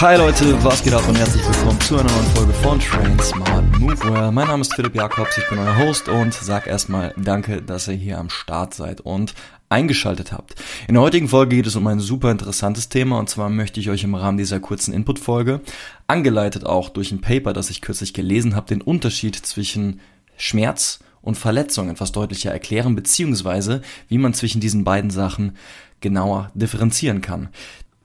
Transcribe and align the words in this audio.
Hi 0.00 0.16
Leute, 0.16 0.56
was 0.64 0.82
geht 0.82 0.94
ab 0.94 1.06
und 1.06 1.18
herzlich 1.18 1.46
willkommen 1.46 1.78
zu 1.82 1.98
einer 1.98 2.10
neuen 2.10 2.24
Folge 2.34 2.52
von 2.54 2.80
Train 2.80 3.18
Smart 3.18 3.78
Moveware. 3.78 4.32
Mein 4.32 4.46
Name 4.46 4.62
ist 4.62 4.72
Philipp 4.72 4.94
Jakobs, 4.94 5.36
ich 5.36 5.46
bin 5.50 5.58
euer 5.58 5.76
Host 5.76 6.08
und 6.08 6.32
sag 6.32 6.66
erstmal 6.66 7.12
danke, 7.18 7.60
dass 7.60 7.86
ihr 7.86 7.96
hier 7.96 8.16
am 8.16 8.30
Start 8.30 8.72
seid 8.72 9.02
und 9.02 9.34
eingeschaltet 9.68 10.32
habt. 10.32 10.54
In 10.88 10.94
der 10.94 11.02
heutigen 11.02 11.28
Folge 11.28 11.56
geht 11.56 11.66
es 11.66 11.76
um 11.76 11.86
ein 11.86 12.00
super 12.00 12.30
interessantes 12.30 12.88
Thema 12.88 13.18
und 13.18 13.28
zwar 13.28 13.50
möchte 13.50 13.78
ich 13.78 13.90
euch 13.90 14.02
im 14.02 14.14
Rahmen 14.14 14.38
dieser 14.38 14.58
kurzen 14.58 14.94
Input-Folge, 14.94 15.60
angeleitet 16.06 16.64
auch 16.64 16.88
durch 16.88 17.12
ein 17.12 17.20
Paper, 17.20 17.52
das 17.52 17.68
ich 17.68 17.82
kürzlich 17.82 18.14
gelesen 18.14 18.56
habe, 18.56 18.68
den 18.68 18.80
Unterschied 18.80 19.36
zwischen 19.36 20.00
Schmerz 20.38 21.00
und 21.20 21.36
Verletzung 21.36 21.90
etwas 21.90 22.10
deutlicher 22.10 22.50
erklären, 22.50 22.96
beziehungsweise 22.96 23.82
wie 24.08 24.16
man 24.16 24.32
zwischen 24.32 24.62
diesen 24.62 24.82
beiden 24.82 25.10
Sachen 25.10 25.58
genauer 26.00 26.50
differenzieren 26.54 27.20
kann. 27.20 27.50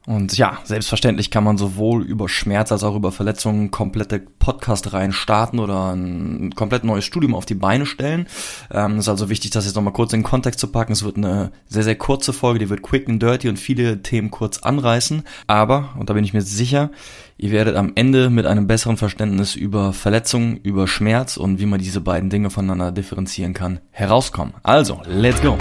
Und 0.06 0.38
ja, 0.38 0.60
selbstverständlich 0.64 1.32
kann 1.32 1.44
man 1.44 1.58
sowohl 1.58 2.04
über 2.04 2.30
Schmerz 2.30 2.72
als 2.72 2.84
auch 2.84 2.96
über 2.96 3.12
Verletzungen 3.12 3.72
komplette 3.72 4.20
Podcast-Reihen 4.20 5.14
starten 5.14 5.60
oder 5.60 5.94
ein 5.94 6.54
komplett 6.56 6.84
neues 6.84 7.06
Studium 7.06 7.34
auf 7.34 7.46
die 7.46 7.56
Beine 7.56 7.86
stellen. 7.86 8.28
Ähm, 8.72 9.00
ist 9.00 9.10
also 9.10 9.30
wichtig, 9.30 9.52
das 9.52 9.66
jetzt 9.66 9.76
nochmal 9.76 9.94
kurz 9.94 10.14
in 10.14 10.20
den 10.20 10.26
Kontext 10.26 10.60
zu 10.60 10.68
packen. 10.68 10.94
Es 10.94 11.04
wird 11.04 11.18
eine 11.18 11.52
sehr, 11.68 11.84
sehr 11.84 11.96
kurze 11.96 12.34
Folge, 12.34 12.60
die 12.60 12.70
wird 12.70 12.84
quick 12.84 13.10
and 13.10 13.22
dirty 13.22 13.50
und 13.50 13.58
viele 13.58 14.04
Themen 14.04 14.30
kurz 14.30 14.60
anreißen. 14.60 15.24
Aber, 15.48 15.96
und 15.98 16.10
da 16.10 16.14
bin 16.14 16.24
ich 16.24 16.34
mir 16.34 16.42
sicher, 16.42 16.92
ihr 17.38 17.52
werdet 17.52 17.76
am 17.76 17.94
Ende 17.96 18.30
mit 18.30 18.46
einem 18.46 18.68
besseren 18.68 18.98
Verständnis 18.98 19.56
über 19.56 19.92
Verletzungen, 19.92 20.58
über 20.58 20.88
Schmerz 20.88 21.38
und 21.38 21.60
wie 21.60 21.66
man 21.66 21.80
diese 21.80 22.02
beiden 22.02 22.30
Dinge 22.30 22.52
voneinander 22.52 22.92
differenzieren 22.92 23.54
kann, 23.54 23.80
herauskommen. 23.90 24.54
Also, 24.62 25.02
let's 25.08 25.42
go! 25.42 25.58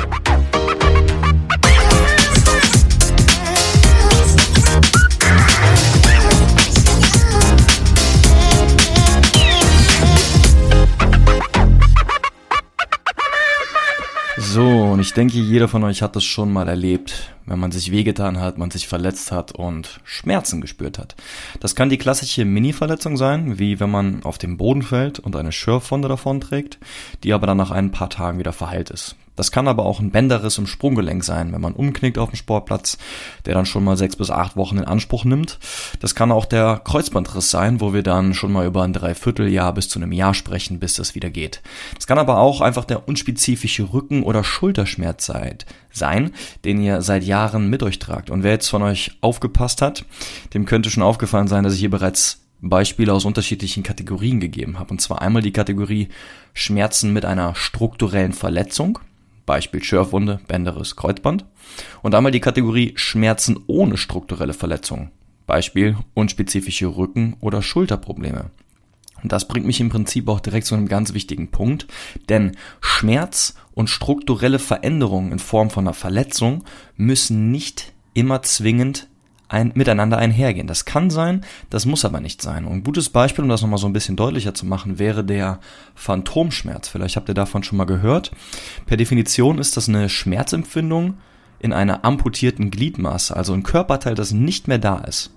So, 14.54 14.62
und 14.68 15.00
ich 15.00 15.12
denke, 15.12 15.36
jeder 15.36 15.66
von 15.66 15.82
euch 15.82 16.00
hat 16.00 16.14
das 16.14 16.22
schon 16.22 16.52
mal 16.52 16.68
erlebt, 16.68 17.34
wenn 17.44 17.58
man 17.58 17.72
sich 17.72 17.90
wehgetan 17.90 18.38
hat, 18.38 18.56
man 18.56 18.70
sich 18.70 18.86
verletzt 18.86 19.32
hat 19.32 19.50
und 19.50 19.98
Schmerzen 20.04 20.60
gespürt 20.60 20.96
hat. 20.96 21.16
Das 21.58 21.74
kann 21.74 21.88
die 21.88 21.98
klassische 21.98 22.44
Mini-Verletzung 22.44 23.16
sein, 23.16 23.58
wie 23.58 23.80
wenn 23.80 23.90
man 23.90 24.22
auf 24.22 24.38
den 24.38 24.56
Boden 24.56 24.82
fällt 24.82 25.18
und 25.18 25.34
eine 25.34 25.50
Schürfwunde 25.50 26.06
davon 26.06 26.40
trägt, 26.40 26.78
die 27.24 27.32
aber 27.32 27.48
dann 27.48 27.56
nach 27.56 27.72
ein 27.72 27.90
paar 27.90 28.10
Tagen 28.10 28.38
wieder 28.38 28.52
verheilt 28.52 28.90
ist. 28.90 29.16
Das 29.36 29.50
kann 29.50 29.68
aber 29.68 29.84
auch 29.84 30.00
ein 30.00 30.10
Bänderriss 30.10 30.58
im 30.58 30.66
Sprunggelenk 30.66 31.24
sein, 31.24 31.52
wenn 31.52 31.60
man 31.60 31.72
umknickt 31.72 32.18
auf 32.18 32.30
dem 32.30 32.36
Sportplatz, 32.36 32.98
der 33.46 33.54
dann 33.54 33.66
schon 33.66 33.84
mal 33.84 33.96
sechs 33.96 34.16
bis 34.16 34.30
acht 34.30 34.56
Wochen 34.56 34.78
in 34.78 34.84
Anspruch 34.84 35.24
nimmt. 35.24 35.58
Das 36.00 36.14
kann 36.14 36.32
auch 36.32 36.44
der 36.44 36.80
Kreuzbandriss 36.84 37.50
sein, 37.50 37.80
wo 37.80 37.92
wir 37.92 38.02
dann 38.02 38.34
schon 38.34 38.52
mal 38.52 38.66
über 38.66 38.82
ein 38.82 38.92
Dreivierteljahr 38.92 39.72
bis 39.74 39.88
zu 39.88 39.98
einem 39.98 40.12
Jahr 40.12 40.34
sprechen, 40.34 40.78
bis 40.78 40.94
das 40.94 41.14
wieder 41.14 41.30
geht. 41.30 41.62
Das 41.96 42.06
kann 42.06 42.18
aber 42.18 42.38
auch 42.38 42.60
einfach 42.60 42.84
der 42.84 43.08
unspezifische 43.08 43.92
Rücken- 43.92 44.22
oder 44.22 44.44
Schulterschmerz 44.44 45.30
sein, 45.90 46.32
den 46.64 46.80
ihr 46.80 47.02
seit 47.02 47.24
Jahren 47.24 47.68
mit 47.68 47.82
euch 47.82 47.98
tragt. 47.98 48.30
Und 48.30 48.42
wer 48.42 48.52
jetzt 48.52 48.68
von 48.68 48.82
euch 48.82 49.12
aufgepasst 49.20 49.82
hat, 49.82 50.04
dem 50.54 50.66
könnte 50.66 50.90
schon 50.90 51.02
aufgefallen 51.02 51.48
sein, 51.48 51.64
dass 51.64 51.74
ich 51.74 51.80
hier 51.80 51.90
bereits 51.90 52.40
Beispiele 52.60 53.12
aus 53.12 53.24
unterschiedlichen 53.24 53.82
Kategorien 53.82 54.40
gegeben 54.40 54.78
habe. 54.78 54.90
Und 54.90 55.00
zwar 55.00 55.20
einmal 55.22 55.42
die 55.42 55.52
Kategorie 55.52 56.08
Schmerzen 56.54 57.12
mit 57.12 57.24
einer 57.24 57.54
strukturellen 57.54 58.32
Verletzung. 58.32 58.98
Beispiel 59.46 59.82
Schürfwunde, 59.82 60.40
Bänderriss, 60.46 60.96
Kreuzband. 60.96 61.44
Und 62.02 62.14
einmal 62.14 62.32
die 62.32 62.40
Kategorie 62.40 62.92
Schmerzen 62.96 63.58
ohne 63.66 63.96
strukturelle 63.96 64.54
Verletzung. 64.54 65.10
Beispiel 65.46 65.96
unspezifische 66.14 66.86
Rücken- 66.86 67.36
oder 67.40 67.62
Schulterprobleme. 67.62 68.50
Und 69.22 69.32
das 69.32 69.48
bringt 69.48 69.66
mich 69.66 69.80
im 69.80 69.88
Prinzip 69.88 70.28
auch 70.28 70.40
direkt 70.40 70.66
zu 70.66 70.74
einem 70.74 70.86
ganz 70.88 71.14
wichtigen 71.14 71.50
Punkt, 71.50 71.86
denn 72.28 72.56
Schmerz 72.80 73.54
und 73.72 73.88
strukturelle 73.88 74.58
Veränderungen 74.58 75.32
in 75.32 75.38
Form 75.38 75.70
von 75.70 75.84
einer 75.84 75.94
Verletzung 75.94 76.64
müssen 76.96 77.50
nicht 77.50 77.92
immer 78.12 78.42
zwingend 78.42 79.08
ein, 79.48 79.72
miteinander 79.74 80.18
einhergehen. 80.18 80.66
Das 80.66 80.84
kann 80.84 81.10
sein, 81.10 81.42
das 81.70 81.86
muss 81.86 82.04
aber 82.04 82.20
nicht 82.20 82.42
sein. 82.42 82.64
Und 82.64 82.72
ein 82.72 82.84
gutes 82.84 83.10
Beispiel, 83.10 83.44
um 83.44 83.50
das 83.50 83.62
nochmal 83.62 83.78
so 83.78 83.86
ein 83.86 83.92
bisschen 83.92 84.16
deutlicher 84.16 84.54
zu 84.54 84.66
machen, 84.66 84.98
wäre 84.98 85.24
der 85.24 85.60
Phantomschmerz. 85.94 86.88
Vielleicht 86.88 87.16
habt 87.16 87.28
ihr 87.28 87.34
davon 87.34 87.62
schon 87.62 87.78
mal 87.78 87.84
gehört. 87.84 88.32
Per 88.86 88.96
Definition 88.96 89.58
ist 89.58 89.76
das 89.76 89.88
eine 89.88 90.08
Schmerzempfindung 90.08 91.14
in 91.58 91.72
einer 91.72 92.04
amputierten 92.04 92.70
Gliedmaße, 92.70 93.34
also 93.34 93.54
ein 93.54 93.62
Körperteil, 93.62 94.14
das 94.14 94.32
nicht 94.32 94.68
mehr 94.68 94.78
da 94.78 94.98
ist. 94.98 95.30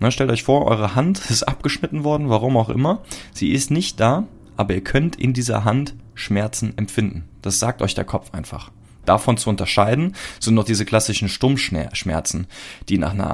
Na, 0.00 0.10
stellt 0.10 0.30
euch 0.30 0.42
vor, 0.42 0.66
eure 0.66 0.94
Hand 0.96 1.18
ist 1.30 1.44
abgeschnitten 1.44 2.04
worden, 2.04 2.28
warum 2.28 2.56
auch 2.56 2.68
immer. 2.68 3.02
Sie 3.32 3.52
ist 3.52 3.70
nicht 3.70 4.00
da, 4.00 4.26
aber 4.56 4.74
ihr 4.74 4.84
könnt 4.84 5.16
in 5.16 5.32
dieser 5.32 5.64
Hand 5.64 5.94
Schmerzen 6.14 6.76
empfinden. 6.76 7.24
Das 7.40 7.58
sagt 7.58 7.82
euch 7.82 7.94
der 7.94 8.04
Kopf 8.04 8.34
einfach. 8.34 8.70
Davon 9.04 9.36
zu 9.36 9.50
unterscheiden 9.50 10.14
sind 10.40 10.54
noch 10.54 10.64
diese 10.64 10.84
klassischen 10.84 11.28
Stummschmerzen, 11.28 12.46
die 12.88 12.98
nach 12.98 13.12
einer 13.12 13.30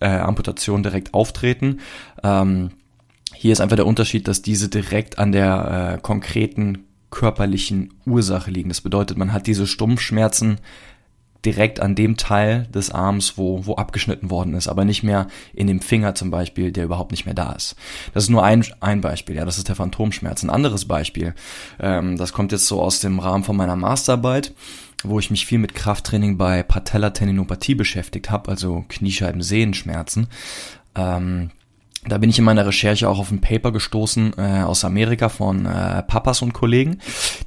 äh, 0.00 0.06
Amputation 0.06 0.82
direkt 0.82 1.14
auftreten. 1.14 1.80
Ähm, 2.22 2.70
hier 3.34 3.52
ist 3.52 3.60
einfach 3.60 3.76
der 3.76 3.86
Unterschied, 3.86 4.28
dass 4.28 4.42
diese 4.42 4.68
direkt 4.68 5.18
an 5.18 5.32
der 5.32 5.94
äh, 5.96 6.00
konkreten 6.00 6.84
körperlichen 7.10 7.94
Ursache 8.06 8.50
liegen. 8.50 8.68
Das 8.68 8.80
bedeutet, 8.80 9.16
man 9.16 9.32
hat 9.32 9.46
diese 9.46 9.66
Stummschmerzen 9.66 10.58
direkt 11.44 11.80
an 11.80 11.94
dem 11.94 12.16
Teil 12.16 12.66
des 12.74 12.90
Arms, 12.90 13.38
wo, 13.38 13.64
wo 13.64 13.76
abgeschnitten 13.76 14.30
worden 14.30 14.54
ist, 14.54 14.68
aber 14.68 14.84
nicht 14.84 15.02
mehr 15.02 15.28
in 15.54 15.66
dem 15.66 15.80
Finger 15.80 16.14
zum 16.14 16.30
Beispiel, 16.30 16.72
der 16.72 16.84
überhaupt 16.84 17.12
nicht 17.12 17.26
mehr 17.26 17.34
da 17.34 17.52
ist. 17.52 17.76
Das 18.12 18.24
ist 18.24 18.30
nur 18.30 18.44
ein, 18.44 18.64
ein 18.80 19.00
Beispiel, 19.00 19.36
ja, 19.36 19.44
das 19.44 19.58
ist 19.58 19.68
der 19.68 19.76
Phantomschmerz. 19.76 20.42
Ein 20.42 20.50
anderes 20.50 20.86
Beispiel, 20.86 21.34
ähm, 21.78 22.16
das 22.16 22.32
kommt 22.32 22.52
jetzt 22.52 22.66
so 22.66 22.80
aus 22.82 23.00
dem 23.00 23.18
Rahmen 23.18 23.44
von 23.44 23.56
meiner 23.56 23.76
Masterarbeit 23.76 24.52
wo 25.04 25.20
ich 25.20 25.30
mich 25.30 25.46
viel 25.46 25.58
mit 25.58 25.76
Krafttraining 25.76 26.38
bei 26.38 26.64
Patellatendinopathie 26.64 27.76
beschäftigt 27.76 28.30
habe, 28.30 28.50
also 28.50 28.84
Kniescheiben-Sehenschmerzen. 28.88 30.26
Ähm, 30.96 31.50
da 32.06 32.18
bin 32.18 32.30
ich 32.30 32.38
in 32.38 32.44
meiner 32.44 32.66
Recherche 32.66 33.08
auch 33.08 33.18
auf 33.18 33.30
ein 33.32 33.40
Paper 33.40 33.72
gestoßen 33.72 34.34
äh, 34.38 34.62
aus 34.62 34.84
Amerika 34.84 35.28
von 35.28 35.66
äh, 35.66 36.02
Papas 36.04 36.42
und 36.42 36.52
Kollegen. 36.52 37.00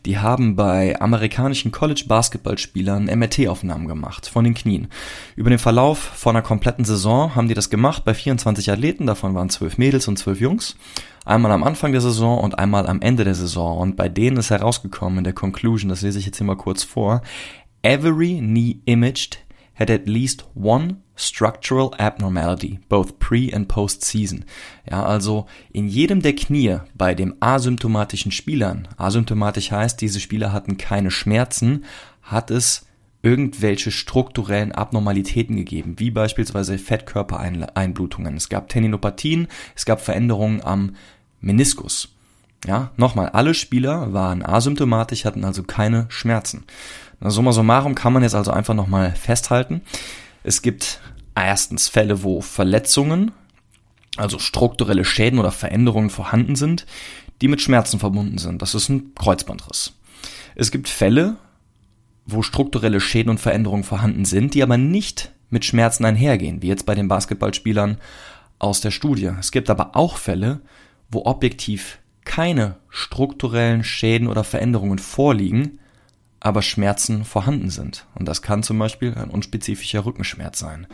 Die 0.05 0.19
haben 0.19 0.55
bei 0.55 0.99
amerikanischen 0.99 1.71
College-Basketballspielern 1.71 3.05
MRT-Aufnahmen 3.05 3.87
gemacht 3.87 4.27
von 4.27 4.43
den 4.43 4.53
Knien. 4.53 4.89
Über 5.35 5.49
den 5.49 5.59
Verlauf 5.59 5.99
von 5.99 6.35
einer 6.35 6.43
kompletten 6.43 6.83
Saison 6.83 7.33
haben 7.33 7.47
die 7.47 7.53
das 7.53 7.69
gemacht 7.69 8.03
bei 8.03 8.13
24 8.13 8.69
Athleten, 8.71 9.05
davon 9.05 9.35
waren 9.35 9.49
12 9.49 9.77
Mädels 9.77 10.07
und 10.07 10.17
12 10.17 10.41
Jungs. 10.41 10.75
Einmal 11.23 11.51
am 11.51 11.63
Anfang 11.63 11.91
der 11.91 12.01
Saison 12.01 12.39
und 12.39 12.59
einmal 12.59 12.87
am 12.87 13.01
Ende 13.01 13.23
der 13.23 13.35
Saison. 13.35 13.77
Und 13.77 13.95
bei 13.95 14.09
denen 14.09 14.37
ist 14.37 14.49
herausgekommen 14.49 15.19
in 15.19 15.23
der 15.23 15.33
Conclusion, 15.33 15.89
das 15.89 16.01
lese 16.01 16.19
ich 16.19 16.25
jetzt 16.25 16.37
hier 16.37 16.47
mal 16.47 16.57
kurz 16.57 16.83
vor, 16.83 17.21
every 17.83 18.37
knee 18.39 18.79
imaged 18.85 19.37
had 19.75 19.89
at 19.89 20.07
least 20.07 20.45
one 20.55 20.97
structural 21.21 21.91
abnormality, 21.97 22.79
both 22.89 23.19
pre 23.19 23.53
and 23.53 23.67
post 23.67 24.03
season. 24.03 24.45
Ja, 24.89 25.03
also 25.03 25.45
in 25.71 25.87
jedem 25.87 26.21
der 26.21 26.35
Knie 26.35 26.77
bei 26.95 27.13
dem 27.13 27.35
asymptomatischen 27.39 28.31
Spielern, 28.31 28.87
asymptomatisch 28.97 29.71
heißt, 29.71 30.01
diese 30.01 30.19
Spieler 30.19 30.51
hatten 30.51 30.77
keine 30.77 31.11
Schmerzen, 31.11 31.85
hat 32.21 32.51
es 32.51 32.85
irgendwelche 33.23 33.91
strukturellen 33.91 34.71
Abnormalitäten 34.71 35.55
gegeben, 35.55 35.95
wie 35.97 36.11
beispielsweise 36.11 36.77
Fettkörpereinblutungen. 36.77 38.35
Es 38.35 38.49
gab 38.49 38.69
Tendinopathien, 38.69 39.47
es 39.75 39.85
gab 39.85 40.01
Veränderungen 40.01 40.63
am 40.63 40.95
Meniskus. 41.39 42.09
Ja, 42.65 42.91
nochmal, 42.95 43.29
alle 43.29 43.53
Spieler 43.53 44.13
waren 44.13 44.45
asymptomatisch, 44.45 45.25
hatten 45.25 45.45
also 45.45 45.63
keine 45.63 46.05
Schmerzen. 46.09 46.63
Summa 47.19 47.51
summarum 47.51 47.95
kann 47.95 48.13
man 48.13 48.23
jetzt 48.23 48.35
also 48.35 48.51
einfach 48.51 48.73
nochmal 48.73 49.13
festhalten. 49.15 49.81
Es 50.43 50.61
gibt 50.61 50.99
erstens 51.35 51.89
Fälle, 51.89 52.23
wo 52.23 52.41
Verletzungen, 52.41 53.31
also 54.17 54.39
strukturelle 54.39 55.05
Schäden 55.05 55.39
oder 55.39 55.51
Veränderungen 55.51 56.09
vorhanden 56.09 56.55
sind, 56.55 56.85
die 57.41 57.47
mit 57.47 57.61
Schmerzen 57.61 57.99
verbunden 57.99 58.37
sind. 58.37 58.61
Das 58.61 58.75
ist 58.75 58.89
ein 58.89 59.13
Kreuzbandriss. 59.15 59.93
Es 60.55 60.71
gibt 60.71 60.89
Fälle, 60.89 61.37
wo 62.25 62.41
strukturelle 62.43 62.99
Schäden 62.99 63.29
und 63.29 63.39
Veränderungen 63.39 63.83
vorhanden 63.83 64.25
sind, 64.25 64.53
die 64.53 64.63
aber 64.63 64.77
nicht 64.77 65.31
mit 65.49 65.65
Schmerzen 65.65 66.05
einhergehen, 66.05 66.61
wie 66.61 66.67
jetzt 66.67 66.85
bei 66.85 66.95
den 66.95 67.07
Basketballspielern 67.07 67.97
aus 68.59 68.81
der 68.81 68.91
Studie. 68.91 69.31
Es 69.39 69.51
gibt 69.51 69.69
aber 69.69 69.95
auch 69.95 70.17
Fälle, 70.17 70.61
wo 71.09 71.25
objektiv 71.25 71.99
keine 72.25 72.77
strukturellen 72.89 73.83
Schäden 73.83 74.27
oder 74.27 74.43
Veränderungen 74.43 74.99
vorliegen, 74.99 75.79
aber 76.41 76.61
Schmerzen 76.61 77.23
vorhanden 77.23 77.69
sind. 77.69 78.05
Und 78.15 78.27
das 78.27 78.41
kann 78.41 78.63
zum 78.63 78.77
Beispiel 78.77 79.13
ein 79.15 79.29
unspezifischer 79.29 80.05
Rückenschmerz 80.05 80.59
sein. 80.59 80.87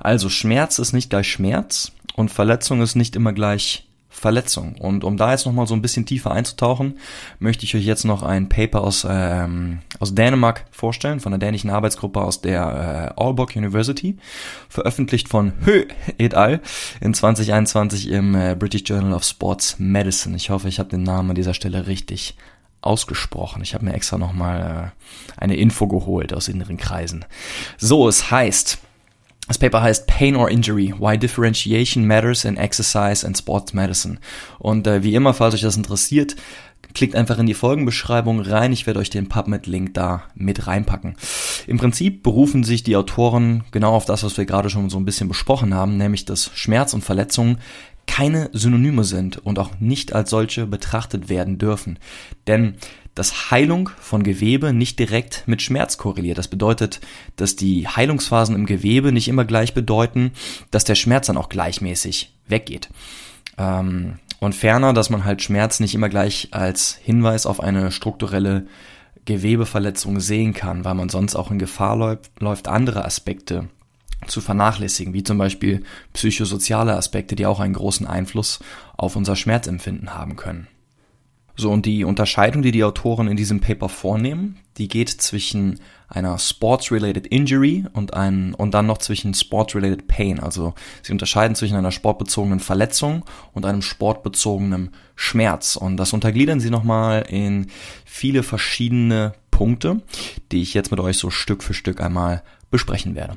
Also 0.00 0.28
Schmerz 0.28 0.78
ist 0.78 0.92
nicht 0.92 1.10
gleich 1.10 1.30
Schmerz 1.30 1.92
und 2.16 2.30
Verletzung 2.30 2.82
ist 2.82 2.96
nicht 2.96 3.14
immer 3.14 3.32
gleich 3.32 3.84
Verletzung. 4.08 4.74
Und 4.76 5.04
um 5.04 5.16
da 5.16 5.30
jetzt 5.30 5.46
nochmal 5.46 5.66
so 5.66 5.74
ein 5.74 5.82
bisschen 5.82 6.06
tiefer 6.06 6.32
einzutauchen, 6.32 6.98
möchte 7.38 7.64
ich 7.64 7.76
euch 7.76 7.84
jetzt 7.84 8.04
noch 8.04 8.22
ein 8.22 8.48
Paper 8.48 8.80
aus, 8.80 9.06
ähm, 9.08 9.80
aus 10.00 10.14
Dänemark 10.14 10.64
vorstellen, 10.70 11.20
von 11.20 11.32
der 11.32 11.38
dänischen 11.38 11.70
Arbeitsgruppe 11.70 12.20
aus 12.20 12.40
der 12.40 13.14
äh, 13.16 13.22
Aalborg 13.22 13.54
University, 13.54 14.16
veröffentlicht 14.68 15.28
von 15.28 15.52
Hö 15.64 15.84
et 16.16 16.34
al. 16.34 16.60
in 17.00 17.14
2021 17.14 18.08
im 18.08 18.34
äh, 18.34 18.56
British 18.58 18.82
Journal 18.86 19.12
of 19.12 19.24
Sports 19.24 19.76
Medicine. 19.78 20.34
Ich 20.34 20.50
hoffe, 20.50 20.68
ich 20.68 20.78
habe 20.78 20.88
den 20.88 21.02
Namen 21.02 21.30
an 21.30 21.36
dieser 21.36 21.54
Stelle 21.54 21.86
richtig 21.86 22.34
ausgesprochen. 22.80 23.62
Ich 23.62 23.74
habe 23.74 23.84
mir 23.84 23.94
extra 23.94 24.18
nochmal 24.18 24.92
äh, 24.92 25.40
eine 25.40 25.56
Info 25.56 25.86
geholt 25.86 26.32
aus 26.32 26.48
inneren 26.48 26.76
Kreisen. 26.76 27.24
So, 27.76 28.08
es 28.08 28.30
heißt, 28.30 28.78
das 29.48 29.58
Paper 29.58 29.82
heißt 29.82 30.06
Pain 30.06 30.36
or 30.36 30.50
Injury, 30.50 30.94
Why 30.98 31.18
Differentiation 31.18 32.06
Matters 32.06 32.44
in 32.44 32.56
Exercise 32.56 33.26
and 33.26 33.36
Sports 33.36 33.72
Medicine. 33.72 34.18
Und 34.58 34.86
äh, 34.86 35.02
wie 35.02 35.14
immer, 35.14 35.34
falls 35.34 35.54
euch 35.54 35.62
das 35.62 35.76
interessiert, 35.76 36.36
klickt 36.94 37.14
einfach 37.14 37.38
in 37.38 37.46
die 37.46 37.54
Folgenbeschreibung 37.54 38.40
rein. 38.40 38.72
Ich 38.72 38.86
werde 38.86 39.00
euch 39.00 39.10
den 39.10 39.28
PubMed-Link 39.28 39.94
da 39.94 40.24
mit 40.34 40.66
reinpacken. 40.66 41.16
Im 41.66 41.78
Prinzip 41.78 42.22
berufen 42.22 42.64
sich 42.64 42.82
die 42.82 42.96
Autoren 42.96 43.64
genau 43.70 43.94
auf 43.94 44.04
das, 44.04 44.22
was 44.22 44.36
wir 44.36 44.46
gerade 44.46 44.70
schon 44.70 44.90
so 44.90 44.98
ein 44.98 45.04
bisschen 45.04 45.28
besprochen 45.28 45.74
haben, 45.74 45.96
nämlich 45.96 46.24
dass 46.24 46.50
Schmerz 46.54 46.94
und 46.94 47.04
Verletzungen 47.04 47.58
keine 48.08 48.50
Synonyme 48.52 49.04
sind 49.04 49.38
und 49.38 49.60
auch 49.60 49.78
nicht 49.78 50.12
als 50.12 50.30
solche 50.30 50.66
betrachtet 50.66 51.28
werden 51.28 51.58
dürfen. 51.58 52.00
Denn 52.48 52.74
dass 53.14 53.50
Heilung 53.50 53.90
von 53.98 54.22
Gewebe 54.22 54.72
nicht 54.72 54.98
direkt 55.00 55.42
mit 55.46 55.60
Schmerz 55.60 55.98
korreliert. 55.98 56.38
Das 56.38 56.46
bedeutet, 56.46 57.00
dass 57.34 57.56
die 57.56 57.88
Heilungsphasen 57.88 58.54
im 58.54 58.64
Gewebe 58.64 59.10
nicht 59.10 59.26
immer 59.26 59.44
gleich 59.44 59.74
bedeuten, 59.74 60.30
dass 60.70 60.84
der 60.84 60.94
Schmerz 60.94 61.26
dann 61.26 61.36
auch 61.36 61.48
gleichmäßig 61.48 62.32
weggeht. 62.46 62.90
Ähm, 63.58 64.20
und 64.38 64.54
ferner, 64.54 64.92
dass 64.92 65.10
man 65.10 65.24
halt 65.24 65.42
Schmerz 65.42 65.80
nicht 65.80 65.96
immer 65.96 66.08
gleich 66.08 66.48
als 66.52 66.94
Hinweis 67.02 67.44
auf 67.44 67.58
eine 67.58 67.90
strukturelle 67.90 68.68
Gewebeverletzung 69.24 70.20
sehen 70.20 70.54
kann, 70.54 70.84
weil 70.84 70.94
man 70.94 71.08
sonst 71.08 71.34
auch 71.34 71.50
in 71.50 71.58
Gefahr 71.58 71.96
läuft, 71.96 72.30
läuft 72.40 72.68
andere 72.68 73.04
Aspekte 73.04 73.68
zu 74.26 74.40
vernachlässigen, 74.40 75.14
wie 75.14 75.22
zum 75.22 75.38
Beispiel 75.38 75.82
psychosoziale 76.12 76.96
Aspekte, 76.96 77.36
die 77.36 77.46
auch 77.46 77.60
einen 77.60 77.74
großen 77.74 78.06
Einfluss 78.06 78.58
auf 78.96 79.16
unser 79.16 79.36
Schmerzempfinden 79.36 80.14
haben 80.14 80.36
können. 80.36 80.68
So, 81.58 81.72
und 81.72 81.86
die 81.86 82.04
Unterscheidung, 82.04 82.62
die 82.62 82.70
die 82.70 82.84
Autoren 82.84 83.26
in 83.26 83.36
diesem 83.36 83.60
Paper 83.60 83.88
vornehmen, 83.88 84.58
die 84.76 84.86
geht 84.86 85.08
zwischen 85.08 85.80
einer 86.06 86.38
Sports-related 86.38 87.26
Injury 87.26 87.84
und 87.92 88.14
ein, 88.14 88.54
und 88.54 88.74
dann 88.74 88.86
noch 88.86 88.98
zwischen 88.98 89.34
Sports-related 89.34 90.06
Pain. 90.06 90.38
Also 90.38 90.74
sie 91.02 91.10
unterscheiden 91.10 91.56
zwischen 91.56 91.76
einer 91.76 91.90
sportbezogenen 91.90 92.60
Verletzung 92.60 93.24
und 93.54 93.66
einem 93.66 93.82
sportbezogenen 93.82 94.90
Schmerz. 95.16 95.74
Und 95.74 95.96
das 95.96 96.12
untergliedern 96.12 96.60
sie 96.60 96.70
nochmal 96.70 97.26
in 97.28 97.66
viele 98.04 98.44
verschiedene 98.44 99.32
Punkte, 99.50 100.00
die 100.52 100.62
ich 100.62 100.74
jetzt 100.74 100.92
mit 100.92 101.00
euch 101.00 101.18
so 101.18 101.28
Stück 101.28 101.64
für 101.64 101.74
Stück 101.74 102.00
einmal 102.00 102.44
besprechen 102.70 103.16
werde. 103.16 103.36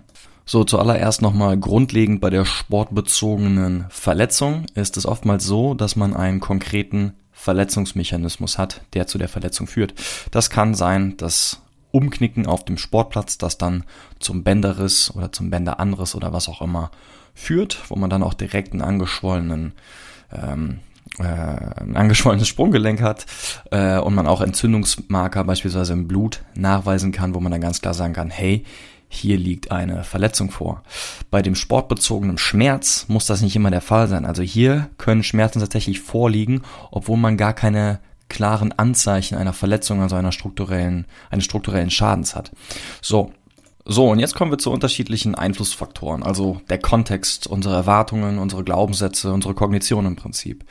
So, 0.51 0.65
zuallererst 0.65 1.21
nochmal 1.21 1.57
grundlegend 1.57 2.19
bei 2.19 2.30
der 2.30 2.44
sportbezogenen 2.44 3.86
Verletzung 3.88 4.65
ist 4.75 4.98
es 4.98 5.06
oftmals 5.06 5.45
so, 5.45 5.75
dass 5.75 5.95
man 5.95 6.13
einen 6.13 6.42
konkreten 6.42 7.13
Verletzungsmechanismus 7.31 8.57
hat, 8.57 8.81
der 8.94 9.07
zu 9.07 9.18
der 9.18 9.30
Verletzung 9.30 9.65
führt. 9.65 9.94
Das 10.31 10.50
kann 10.50 10.75
sein, 10.75 11.15
das 11.15 11.62
Umknicken 11.92 12.48
auf 12.48 12.65
dem 12.65 12.77
Sportplatz, 12.77 13.38
das 13.38 13.57
dann 13.57 13.86
zum 14.19 14.44
Bänderriss 14.44 15.15
oder 15.15 15.31
zum 15.31 15.51
Bänderanriss 15.51 16.15
oder 16.15 16.33
was 16.33 16.50
auch 16.50 16.62
immer 16.62 16.92
führt, 17.33 17.80
wo 17.88 17.95
man 17.95 18.09
dann 18.09 18.21
auch 18.21 18.33
direkt 18.33 18.74
einen 18.74 18.81
angeschwollenen 18.81 19.71
ähm, 20.33 20.80
äh, 21.18 21.24
ein 21.24 21.95
angeschwollenes 21.95 22.50
Sprunggelenk 22.50 23.01
hat 23.01 23.25
äh, 23.71 24.00
und 24.00 24.15
man 24.15 24.27
auch 24.27 24.42
Entzündungsmarker 24.42 25.45
beispielsweise 25.45 25.94
im 25.94 26.09
Blut 26.09 26.44
nachweisen 26.56 27.13
kann, 27.13 27.33
wo 27.33 27.39
man 27.39 27.54
dann 27.54 27.62
ganz 27.62 27.80
klar 27.80 27.94
sagen 27.94 28.12
kann, 28.12 28.30
hey, 28.30 28.65
hier 29.13 29.37
liegt 29.37 29.71
eine 29.71 30.05
Verletzung 30.05 30.51
vor. 30.51 30.83
Bei 31.29 31.41
dem 31.41 31.53
sportbezogenen 31.53 32.37
Schmerz 32.37 33.05
muss 33.09 33.25
das 33.25 33.41
nicht 33.41 33.57
immer 33.57 33.69
der 33.69 33.81
Fall 33.81 34.07
sein. 34.07 34.25
Also 34.25 34.41
hier 34.41 34.89
können 34.97 35.21
Schmerzen 35.21 35.59
tatsächlich 35.59 35.99
vorliegen, 35.99 36.61
obwohl 36.91 37.17
man 37.17 37.35
gar 37.35 37.51
keine 37.51 37.99
klaren 38.29 38.71
Anzeichen 38.71 39.37
einer 39.37 39.51
Verletzung, 39.51 40.01
also 40.01 40.15
einer 40.15 40.31
strukturellen, 40.31 41.05
eines 41.29 41.43
strukturellen 41.43 41.91
Schadens 41.91 42.35
hat. 42.35 42.51
So. 43.01 43.33
So, 43.83 44.09
und 44.09 44.19
jetzt 44.19 44.35
kommen 44.35 44.51
wir 44.51 44.59
zu 44.59 44.71
unterschiedlichen 44.71 45.35
Einflussfaktoren, 45.35 46.21
also 46.21 46.61
der 46.69 46.77
Kontext, 46.77 47.47
unsere 47.47 47.75
Erwartungen, 47.75 48.37
unsere 48.37 48.63
Glaubenssätze, 48.63 49.33
unsere 49.33 49.55
Kognition 49.55 50.05
im 50.05 50.15
Prinzip. 50.15 50.63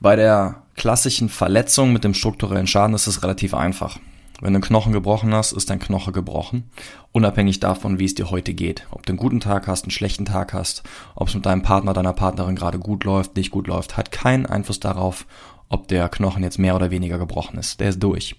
Bei 0.00 0.16
der 0.16 0.62
klassischen 0.74 1.28
Verletzung 1.28 1.92
mit 1.92 2.04
dem 2.04 2.14
strukturellen 2.14 2.66
Schaden 2.66 2.94
ist 2.94 3.06
es 3.06 3.22
relativ 3.22 3.52
einfach. 3.54 3.98
Wenn 4.42 4.54
du 4.54 4.56
einen 4.56 4.64
Knochen 4.64 4.92
gebrochen 4.92 5.32
hast, 5.32 5.52
ist 5.52 5.70
dein 5.70 5.78
Knochen 5.78 6.12
gebrochen. 6.12 6.64
Unabhängig 7.12 7.60
davon, 7.60 8.00
wie 8.00 8.06
es 8.06 8.16
dir 8.16 8.32
heute 8.32 8.54
geht. 8.54 8.88
Ob 8.90 9.06
du 9.06 9.12
einen 9.12 9.18
guten 9.18 9.38
Tag 9.38 9.68
hast, 9.68 9.84
einen 9.84 9.92
schlechten 9.92 10.24
Tag 10.24 10.52
hast, 10.52 10.82
ob 11.14 11.28
es 11.28 11.34
mit 11.36 11.46
deinem 11.46 11.62
Partner, 11.62 11.92
deiner 11.92 12.12
Partnerin 12.12 12.56
gerade 12.56 12.80
gut 12.80 13.04
läuft, 13.04 13.36
nicht 13.36 13.52
gut 13.52 13.68
läuft, 13.68 13.96
hat 13.96 14.10
keinen 14.10 14.44
Einfluss 14.44 14.80
darauf, 14.80 15.26
ob 15.68 15.86
der 15.86 16.08
Knochen 16.08 16.42
jetzt 16.42 16.58
mehr 16.58 16.74
oder 16.74 16.90
weniger 16.90 17.18
gebrochen 17.18 17.56
ist. 17.56 17.78
Der 17.78 17.90
ist 17.90 18.02
durch. 18.02 18.34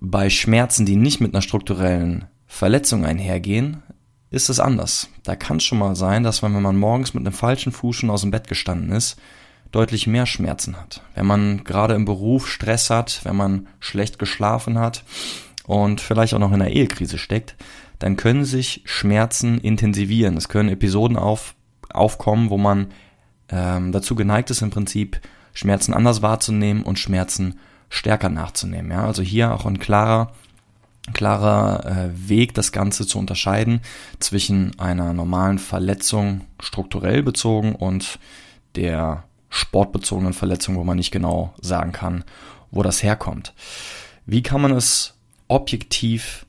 Bei 0.00 0.30
Schmerzen, 0.30 0.86
die 0.86 0.94
nicht 0.94 1.20
mit 1.20 1.34
einer 1.34 1.42
strukturellen 1.42 2.26
Verletzung 2.46 3.04
einhergehen, 3.04 3.82
ist 4.30 4.48
es 4.48 4.60
anders. 4.60 5.08
Da 5.24 5.34
kann 5.34 5.56
es 5.56 5.64
schon 5.64 5.78
mal 5.78 5.96
sein, 5.96 6.22
dass 6.22 6.44
wenn 6.44 6.52
man 6.52 6.76
morgens 6.76 7.14
mit 7.14 7.26
einem 7.26 7.34
falschen 7.34 7.72
Fuß 7.72 7.96
schon 7.96 8.10
aus 8.10 8.20
dem 8.20 8.30
Bett 8.30 8.46
gestanden 8.46 8.92
ist, 8.92 9.16
deutlich 9.72 10.06
mehr 10.06 10.26
Schmerzen 10.26 10.76
hat. 10.76 11.02
Wenn 11.14 11.26
man 11.26 11.64
gerade 11.64 11.94
im 11.94 12.04
Beruf 12.04 12.48
Stress 12.48 12.90
hat, 12.90 13.20
wenn 13.24 13.36
man 13.36 13.66
schlecht 13.80 14.18
geschlafen 14.18 14.78
hat 14.78 15.04
und 15.66 16.00
vielleicht 16.00 16.34
auch 16.34 16.38
noch 16.38 16.52
in 16.52 16.62
einer 16.62 16.70
Ehekrise 16.70 17.18
steckt, 17.18 17.56
dann 17.98 18.16
können 18.16 18.44
sich 18.44 18.82
Schmerzen 18.84 19.58
intensivieren. 19.58 20.36
Es 20.36 20.48
können 20.48 20.68
Episoden 20.68 21.16
auf, 21.16 21.54
aufkommen, 21.90 22.50
wo 22.50 22.56
man 22.58 22.88
ähm, 23.50 23.92
dazu 23.92 24.14
geneigt 24.14 24.50
ist, 24.50 24.62
im 24.62 24.70
Prinzip 24.70 25.20
Schmerzen 25.52 25.92
anders 25.92 26.22
wahrzunehmen 26.22 26.82
und 26.82 26.98
Schmerzen 26.98 27.58
stärker 27.90 28.28
nachzunehmen. 28.28 28.90
Ja? 28.90 29.04
Also 29.04 29.22
hier 29.22 29.52
auch 29.52 29.66
ein 29.66 29.78
klarer 29.78 30.32
klarer 31.14 31.86
äh, 31.86 32.28
Weg, 32.28 32.52
das 32.52 32.70
Ganze 32.70 33.06
zu 33.06 33.18
unterscheiden 33.18 33.80
zwischen 34.18 34.78
einer 34.78 35.14
normalen 35.14 35.58
Verletzung 35.58 36.42
strukturell 36.60 37.22
bezogen 37.22 37.74
und 37.74 38.18
der 38.76 39.24
sportbezogenen 39.50 40.32
Verletzungen, 40.32 40.78
wo 40.78 40.84
man 40.84 40.96
nicht 40.96 41.10
genau 41.10 41.54
sagen 41.60 41.92
kann, 41.92 42.24
wo 42.70 42.82
das 42.82 43.02
herkommt. 43.02 43.54
Wie 44.26 44.42
kann 44.42 44.60
man 44.60 44.72
es 44.72 45.14
objektiv 45.48 46.46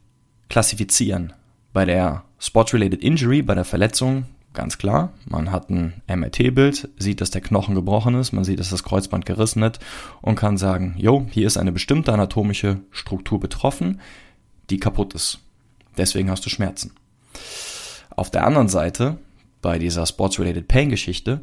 klassifizieren? 0.49 1.33
Bei 1.71 1.85
der 1.85 2.23
Sport-Related 2.39 3.01
Injury, 3.01 3.41
bei 3.41 3.55
der 3.55 3.65
Verletzung, 3.65 4.25
ganz 4.53 4.77
klar, 4.77 5.13
man 5.25 5.51
hat 5.51 5.69
ein 5.69 6.01
MRT-Bild, 6.07 6.89
sieht, 6.97 7.21
dass 7.21 7.31
der 7.31 7.41
Knochen 7.41 7.75
gebrochen 7.75 8.15
ist, 8.15 8.33
man 8.33 8.43
sieht, 8.43 8.59
dass 8.59 8.69
das 8.69 8.83
Kreuzband 8.83 9.25
gerissen 9.25 9.63
ist 9.63 9.79
und 10.21 10.35
kann 10.35 10.57
sagen, 10.57 10.95
jo, 10.97 11.25
hier 11.31 11.47
ist 11.47 11.57
eine 11.57 11.71
bestimmte 11.71 12.11
anatomische 12.11 12.79
Struktur 12.91 13.39
betroffen, 13.39 14.01
die 14.69 14.79
kaputt 14.79 15.13
ist. 15.13 15.39
Deswegen 15.97 16.29
hast 16.29 16.45
du 16.45 16.49
Schmerzen. 16.49 16.91
Auf 18.09 18.31
der 18.31 18.45
anderen 18.45 18.67
Seite, 18.67 19.17
bei 19.61 19.79
dieser 19.79 20.05
Sports-Related 20.05 20.67
Pain-Geschichte, 20.67 21.41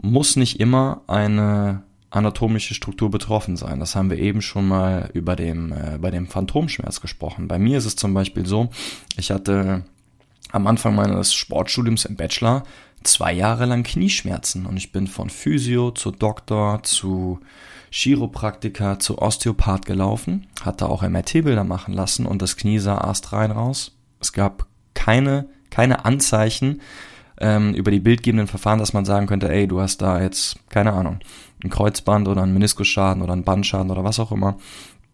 muss 0.00 0.36
nicht 0.36 0.60
immer 0.60 1.02
eine 1.06 1.82
anatomische 2.10 2.74
Struktur 2.74 3.10
betroffen 3.10 3.56
sein. 3.56 3.80
Das 3.80 3.94
haben 3.94 4.10
wir 4.10 4.18
eben 4.18 4.40
schon 4.40 4.66
mal 4.66 5.10
über 5.12 5.36
dem, 5.36 5.72
äh, 5.72 5.98
bei 5.98 6.10
dem 6.10 6.26
Phantomschmerz 6.26 7.00
gesprochen. 7.00 7.48
Bei 7.48 7.58
mir 7.58 7.78
ist 7.78 7.84
es 7.84 7.96
zum 7.96 8.14
Beispiel 8.14 8.46
so, 8.46 8.70
ich 9.16 9.30
hatte 9.30 9.82
am 10.52 10.66
Anfang 10.66 10.94
meines 10.94 11.34
Sportstudiums 11.34 12.04
im 12.04 12.16
Bachelor 12.16 12.62
zwei 13.02 13.32
Jahre 13.32 13.66
lang 13.66 13.82
Knieschmerzen 13.82 14.66
und 14.66 14.76
ich 14.76 14.92
bin 14.92 15.06
von 15.06 15.30
Physio 15.30 15.90
zu 15.90 16.10
Doktor 16.10 16.82
zu 16.82 17.40
Chiropraktiker 17.90 18.98
zu 18.98 19.18
Osteopath 19.18 19.86
gelaufen, 19.86 20.46
hatte 20.62 20.88
auch 20.88 21.02
MRT-Bilder 21.02 21.64
machen 21.64 21.94
lassen 21.94 22.26
und 22.26 22.42
das 22.42 22.56
Knie 22.56 22.78
sah 22.78 22.98
astrein 22.98 23.50
raus. 23.50 23.92
Es 24.20 24.32
gab 24.32 24.66
keine, 24.94 25.48
keine 25.70 26.04
Anzeichen, 26.04 26.80
ähm, 27.38 27.74
über 27.74 27.90
die 27.90 28.00
bildgebenden 28.00 28.46
Verfahren, 28.46 28.78
dass 28.78 28.92
man 28.92 29.04
sagen 29.04 29.26
könnte, 29.26 29.50
ey, 29.50 29.66
du 29.66 29.80
hast 29.80 30.02
da 30.02 30.20
jetzt, 30.20 30.58
keine 30.68 30.92
Ahnung, 30.92 31.18
ein 31.62 31.70
Kreuzband 31.70 32.28
oder 32.28 32.42
einen 32.42 32.54
Meniskusschaden 32.54 33.22
oder 33.22 33.32
einen 33.32 33.44
Bandschaden 33.44 33.90
oder 33.90 34.04
was 34.04 34.20
auch 34.20 34.32
immer. 34.32 34.56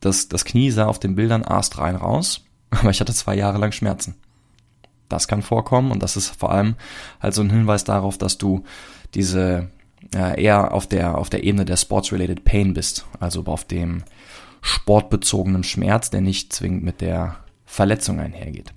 Das, 0.01 0.29
das 0.29 0.45
Knie 0.45 0.71
sah 0.71 0.87
auf 0.87 0.99
den 0.99 1.15
Bildern 1.15 1.45
astrein 1.45 1.97
raus, 1.97 2.45
aber 2.71 2.91
ich 2.91 3.01
hatte 3.01 3.15
zwei 3.15 3.37
Jahre 3.37 3.59
lang 3.59 3.73
Schmerzen. 3.73 4.15
Das 5.09 5.29
kann 5.29 5.43
vorkommen 5.43 5.91
und 5.91 6.03
das 6.03 6.17
ist 6.17 6.31
vor 6.31 6.53
allem 6.53 6.77
halt 7.21 7.35
so 7.35 7.43
ein 7.43 7.51
Hinweis 7.51 7.85
darauf, 7.85 8.17
dass 8.17 8.39
du 8.39 8.65
diese 9.15 9.69
äh, 10.15 10.43
eher 10.43 10.73
auf 10.73 10.87
der, 10.87 11.19
auf 11.19 11.29
der 11.29 11.45
Ebene 11.45 11.65
der 11.65 11.77
Sports-related 11.77 12.45
Pain 12.45 12.73
bist, 12.73 13.07
also 13.21 13.45
auf 13.45 13.65
dem 13.65 14.05
sportbezogenen 14.63 15.65
Schmerz, 15.65 16.11
der 16.11 16.21
nicht 16.21 16.53
zwingend 16.53 16.83
mit 16.83 17.01
der 17.01 17.37
Verletzung 17.67 18.21
einhergeht. 18.21 18.73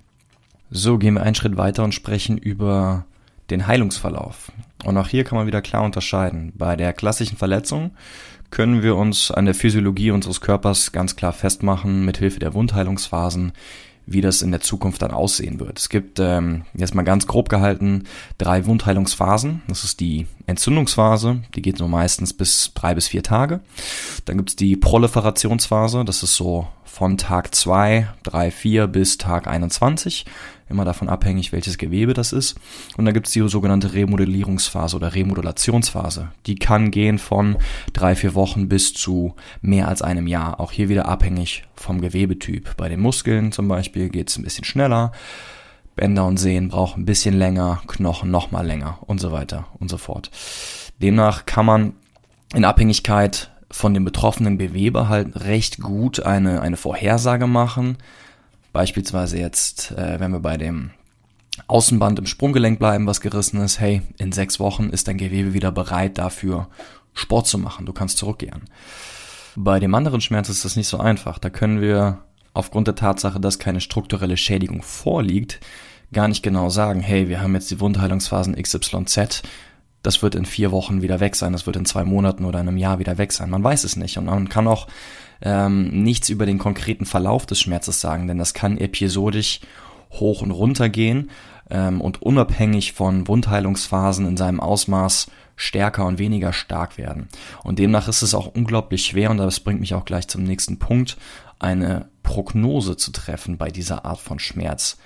So, 0.70 0.98
gehen 0.98 1.14
wir 1.14 1.22
einen 1.22 1.34
Schritt 1.34 1.56
weiter 1.56 1.84
und 1.84 1.94
sprechen 1.94 2.38
über 2.38 3.06
den 3.50 3.66
Heilungsverlauf. 3.66 4.52
Und 4.84 4.96
auch 4.96 5.08
hier 5.08 5.24
kann 5.24 5.38
man 5.38 5.46
wieder 5.46 5.62
klar 5.62 5.82
unterscheiden. 5.82 6.52
Bei 6.56 6.76
der 6.76 6.92
klassischen 6.92 7.36
Verletzung 7.36 7.92
können 8.50 8.82
wir 8.82 8.96
uns 8.96 9.30
an 9.30 9.44
der 9.44 9.54
Physiologie 9.54 10.10
unseres 10.10 10.40
Körpers 10.40 10.92
ganz 10.92 11.16
klar 11.16 11.32
festmachen, 11.32 12.04
mit 12.04 12.18
Hilfe 12.18 12.38
der 12.38 12.54
Wundheilungsphasen, 12.54 13.52
wie 14.06 14.20
das 14.20 14.40
in 14.40 14.52
der 14.52 14.60
Zukunft 14.60 15.02
dann 15.02 15.10
aussehen 15.10 15.58
wird. 15.58 15.78
Es 15.78 15.88
gibt 15.88 16.20
ähm, 16.20 16.64
jetzt 16.74 16.94
mal 16.94 17.02
ganz 17.02 17.26
grob 17.26 17.48
gehalten 17.48 18.04
drei 18.38 18.64
Wundheilungsphasen. 18.66 19.62
Das 19.66 19.82
ist 19.82 19.98
die 19.98 20.26
Entzündungsphase, 20.46 21.42
die 21.56 21.62
geht 21.62 21.78
so 21.78 21.88
meistens 21.88 22.32
bis 22.32 22.72
drei 22.74 22.94
bis 22.94 23.08
vier 23.08 23.24
Tage. 23.24 23.60
Dann 24.24 24.36
gibt's 24.36 24.54
die 24.54 24.76
Proliferationsphase, 24.76 26.04
das 26.04 26.22
ist 26.22 26.36
so 26.36 26.68
von 26.96 27.18
Tag 27.18 27.54
zwei, 27.54 28.08
drei, 28.22 28.50
vier 28.50 28.86
bis 28.86 29.18
Tag 29.18 29.46
21 29.46 30.24
immer 30.70 30.86
davon 30.86 31.10
abhängig, 31.10 31.52
welches 31.52 31.76
Gewebe 31.76 32.14
das 32.14 32.32
ist. 32.32 32.56
Und 32.96 33.04
dann 33.04 33.12
gibt 33.12 33.26
es 33.26 33.34
die 33.34 33.46
sogenannte 33.46 33.92
Remodellierungsphase 33.92 34.96
oder 34.96 35.14
Remodulationsphase. 35.14 36.30
Die 36.46 36.54
kann 36.54 36.90
gehen 36.90 37.18
von 37.18 37.58
drei, 37.92 38.14
vier 38.16 38.34
Wochen 38.34 38.70
bis 38.70 38.94
zu 38.94 39.34
mehr 39.60 39.88
als 39.88 40.00
einem 40.00 40.26
Jahr. 40.26 40.58
Auch 40.58 40.72
hier 40.72 40.88
wieder 40.88 41.06
abhängig 41.06 41.64
vom 41.74 42.00
Gewebetyp. 42.00 42.78
Bei 42.78 42.88
den 42.88 43.00
Muskeln 43.00 43.52
zum 43.52 43.68
Beispiel 43.68 44.08
geht 44.08 44.30
es 44.30 44.38
ein 44.38 44.44
bisschen 44.44 44.64
schneller. 44.64 45.12
Bänder 45.96 46.24
und 46.24 46.38
Sehnen 46.38 46.70
brauchen 46.70 47.02
ein 47.02 47.06
bisschen 47.06 47.36
länger, 47.36 47.82
Knochen 47.88 48.30
noch 48.30 48.52
mal 48.52 48.66
länger 48.66 49.00
und 49.02 49.20
so 49.20 49.32
weiter 49.32 49.66
und 49.78 49.90
so 49.90 49.98
fort. 49.98 50.30
Demnach 51.02 51.44
kann 51.44 51.66
man 51.66 51.92
in 52.54 52.64
Abhängigkeit 52.64 53.50
von 53.76 53.94
dem 53.94 54.04
betroffenen 54.04 54.58
Gewebe 54.58 55.08
halt 55.08 55.36
recht 55.44 55.80
gut 55.80 56.20
eine, 56.20 56.60
eine 56.62 56.76
Vorhersage 56.76 57.46
machen, 57.46 57.98
Beispielsweise 58.76 59.38
jetzt, 59.38 59.92
äh, 59.92 60.20
wenn 60.20 60.32
wir 60.32 60.40
bei 60.40 60.58
dem 60.58 60.90
Außenband 61.66 62.18
im 62.18 62.26
Sprunggelenk 62.26 62.78
bleiben, 62.78 63.06
was 63.06 63.22
gerissen 63.22 63.58
ist, 63.62 63.80
hey, 63.80 64.02
in 64.18 64.32
sechs 64.32 64.60
Wochen 64.60 64.90
ist 64.90 65.08
dein 65.08 65.16
Gewebe 65.16 65.54
wieder 65.54 65.72
bereit 65.72 66.18
dafür, 66.18 66.68
Sport 67.14 67.46
zu 67.46 67.56
machen. 67.56 67.86
Du 67.86 67.94
kannst 67.94 68.18
zurückkehren. 68.18 68.64
Bei 69.54 69.80
dem 69.80 69.94
anderen 69.94 70.20
Schmerz 70.20 70.50
ist 70.50 70.66
das 70.66 70.76
nicht 70.76 70.88
so 70.88 70.98
einfach. 70.98 71.38
Da 71.38 71.48
können 71.48 71.80
wir 71.80 72.18
aufgrund 72.52 72.86
der 72.86 72.96
Tatsache, 72.96 73.40
dass 73.40 73.58
keine 73.58 73.80
strukturelle 73.80 74.36
Schädigung 74.36 74.82
vorliegt, 74.82 75.58
gar 76.12 76.28
nicht 76.28 76.42
genau 76.42 76.68
sagen, 76.68 77.00
hey, 77.00 77.30
wir 77.30 77.40
haben 77.40 77.54
jetzt 77.54 77.70
die 77.70 77.80
Wundheilungsphasen 77.80 78.56
XYZ, 78.56 79.40
das 80.06 80.22
wird 80.22 80.34
in 80.34 80.46
vier 80.46 80.70
Wochen 80.70 81.02
wieder 81.02 81.20
weg 81.20 81.34
sein, 81.34 81.52
das 81.52 81.66
wird 81.66 81.76
in 81.76 81.84
zwei 81.84 82.04
Monaten 82.04 82.44
oder 82.44 82.60
in 82.60 82.68
einem 82.68 82.78
Jahr 82.78 82.98
wieder 82.98 83.18
weg 83.18 83.32
sein. 83.32 83.50
Man 83.50 83.64
weiß 83.64 83.84
es 83.84 83.96
nicht. 83.96 84.18
Und 84.18 84.26
man 84.26 84.48
kann 84.48 84.68
auch 84.68 84.86
ähm, 85.42 86.02
nichts 86.02 86.28
über 86.28 86.46
den 86.46 86.58
konkreten 86.58 87.04
Verlauf 87.04 87.44
des 87.44 87.60
Schmerzes 87.60 88.00
sagen, 88.00 88.28
denn 88.28 88.38
das 88.38 88.54
kann 88.54 88.78
episodisch 88.78 89.60
hoch 90.12 90.42
und 90.42 90.52
runter 90.52 90.88
gehen 90.88 91.30
ähm, 91.70 92.00
und 92.00 92.22
unabhängig 92.22 92.92
von 92.92 93.26
Wundheilungsphasen 93.26 94.26
in 94.26 94.36
seinem 94.36 94.60
Ausmaß 94.60 95.26
stärker 95.56 96.06
und 96.06 96.18
weniger 96.18 96.52
stark 96.52 96.98
werden. 96.98 97.28
Und 97.64 97.78
demnach 97.78 98.08
ist 98.08 98.22
es 98.22 98.34
auch 98.34 98.46
unglaublich 98.54 99.06
schwer, 99.06 99.30
und 99.30 99.38
das 99.38 99.60
bringt 99.60 99.80
mich 99.80 99.94
auch 99.94 100.04
gleich 100.04 100.28
zum 100.28 100.44
nächsten 100.44 100.78
Punkt, 100.78 101.16
eine 101.58 102.08
Prognose 102.22 102.96
zu 102.96 103.10
treffen 103.10 103.56
bei 103.56 103.70
dieser 103.70 104.04
Art 104.04 104.20
von 104.20 104.38
Schmerz. 104.38 104.98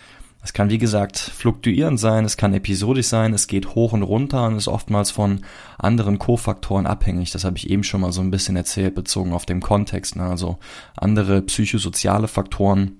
Es 0.42 0.54
kann, 0.54 0.70
wie 0.70 0.78
gesagt, 0.78 1.18
fluktuierend 1.18 2.00
sein, 2.00 2.24
es 2.24 2.38
kann 2.38 2.54
episodisch 2.54 3.06
sein, 3.06 3.34
es 3.34 3.46
geht 3.46 3.74
hoch 3.74 3.92
und 3.92 4.02
runter 4.02 4.46
und 4.46 4.56
ist 4.56 4.68
oftmals 4.68 5.10
von 5.10 5.40
anderen 5.78 6.18
Kofaktoren 6.18 6.86
abhängig. 6.86 7.30
Das 7.30 7.44
habe 7.44 7.58
ich 7.58 7.68
eben 7.68 7.84
schon 7.84 8.00
mal 8.00 8.12
so 8.12 8.22
ein 8.22 8.30
bisschen 8.30 8.56
erzählt, 8.56 8.94
bezogen 8.94 9.34
auf 9.34 9.44
den 9.44 9.60
Kontext. 9.60 10.16
Ne? 10.16 10.24
Also 10.24 10.58
andere 10.96 11.42
psychosoziale 11.42 12.26
Faktoren. 12.26 12.92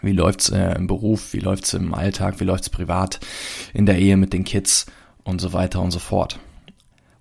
Wie 0.00 0.12
läuft's 0.12 0.48
äh, 0.48 0.74
im 0.76 0.86
Beruf, 0.86 1.34
wie 1.34 1.40
läuft's 1.40 1.74
im 1.74 1.92
Alltag, 1.92 2.40
wie 2.40 2.44
läuft's 2.44 2.70
privat, 2.70 3.20
in 3.74 3.84
der 3.84 3.98
Ehe 3.98 4.16
mit 4.16 4.32
den 4.32 4.44
Kids 4.44 4.86
und 5.22 5.42
so 5.42 5.52
weiter 5.52 5.82
und 5.82 5.90
so 5.90 5.98
fort 5.98 6.38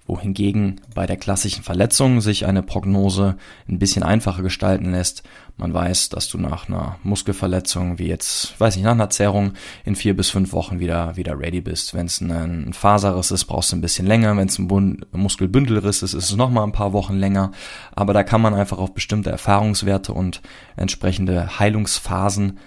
wohingegen 0.10 0.82
bei 0.94 1.06
der 1.06 1.16
klassischen 1.16 1.64
Verletzung 1.64 2.20
sich 2.20 2.46
eine 2.46 2.64
Prognose 2.64 3.38
ein 3.70 3.80
bisschen 3.80 4.04
einfacher 4.04 4.42
gestalten 4.42 4.92
lässt. 4.92 5.24
Man 5.56 5.74
weiß, 5.74 6.10
dass 6.10 6.28
du 6.28 6.38
nach 6.38 6.68
einer 6.68 6.98
Muskelverletzung, 7.04 8.00
wie 8.00 8.08
jetzt, 8.08 8.60
weiß 8.60 8.76
ich, 8.76 8.84
nach 8.84 8.92
einer 8.92 9.10
Zerrung 9.10 9.54
in 9.86 9.96
vier 9.96 10.16
bis 10.16 10.30
fünf 10.30 10.52
Wochen 10.52 10.80
wieder, 10.80 11.16
wieder 11.16 11.40
ready 11.40 11.62
bist. 11.62 11.94
Wenn 11.94 12.08
es 12.08 12.22
ein 12.22 12.74
Faserriss 12.74 13.30
ist, 13.30 13.46
brauchst 13.46 13.72
du 13.72 13.76
ein 13.76 13.82
bisschen 13.82 14.08
länger. 14.08 14.36
Wenn 14.36 14.48
es 14.48 14.58
ein 14.58 14.68
Bund 14.68 15.06
Muskelbündelriss 15.14 16.02
ist, 16.02 16.14
ist 16.14 16.30
es 16.32 16.36
nochmal 16.36 16.64
ein 16.64 16.72
paar 16.72 16.94
Wochen 16.94 17.16
länger. 17.16 17.52
Aber 17.92 18.14
da 18.14 18.24
kann 18.24 18.42
man 18.42 18.54
einfach 18.54 18.80
auf 18.80 18.94
bestimmte 18.94 19.30
Erfahrungswerte 19.30 20.14
und 20.14 20.42
entsprechende 20.76 21.60
Heilungsphasen 21.60 22.58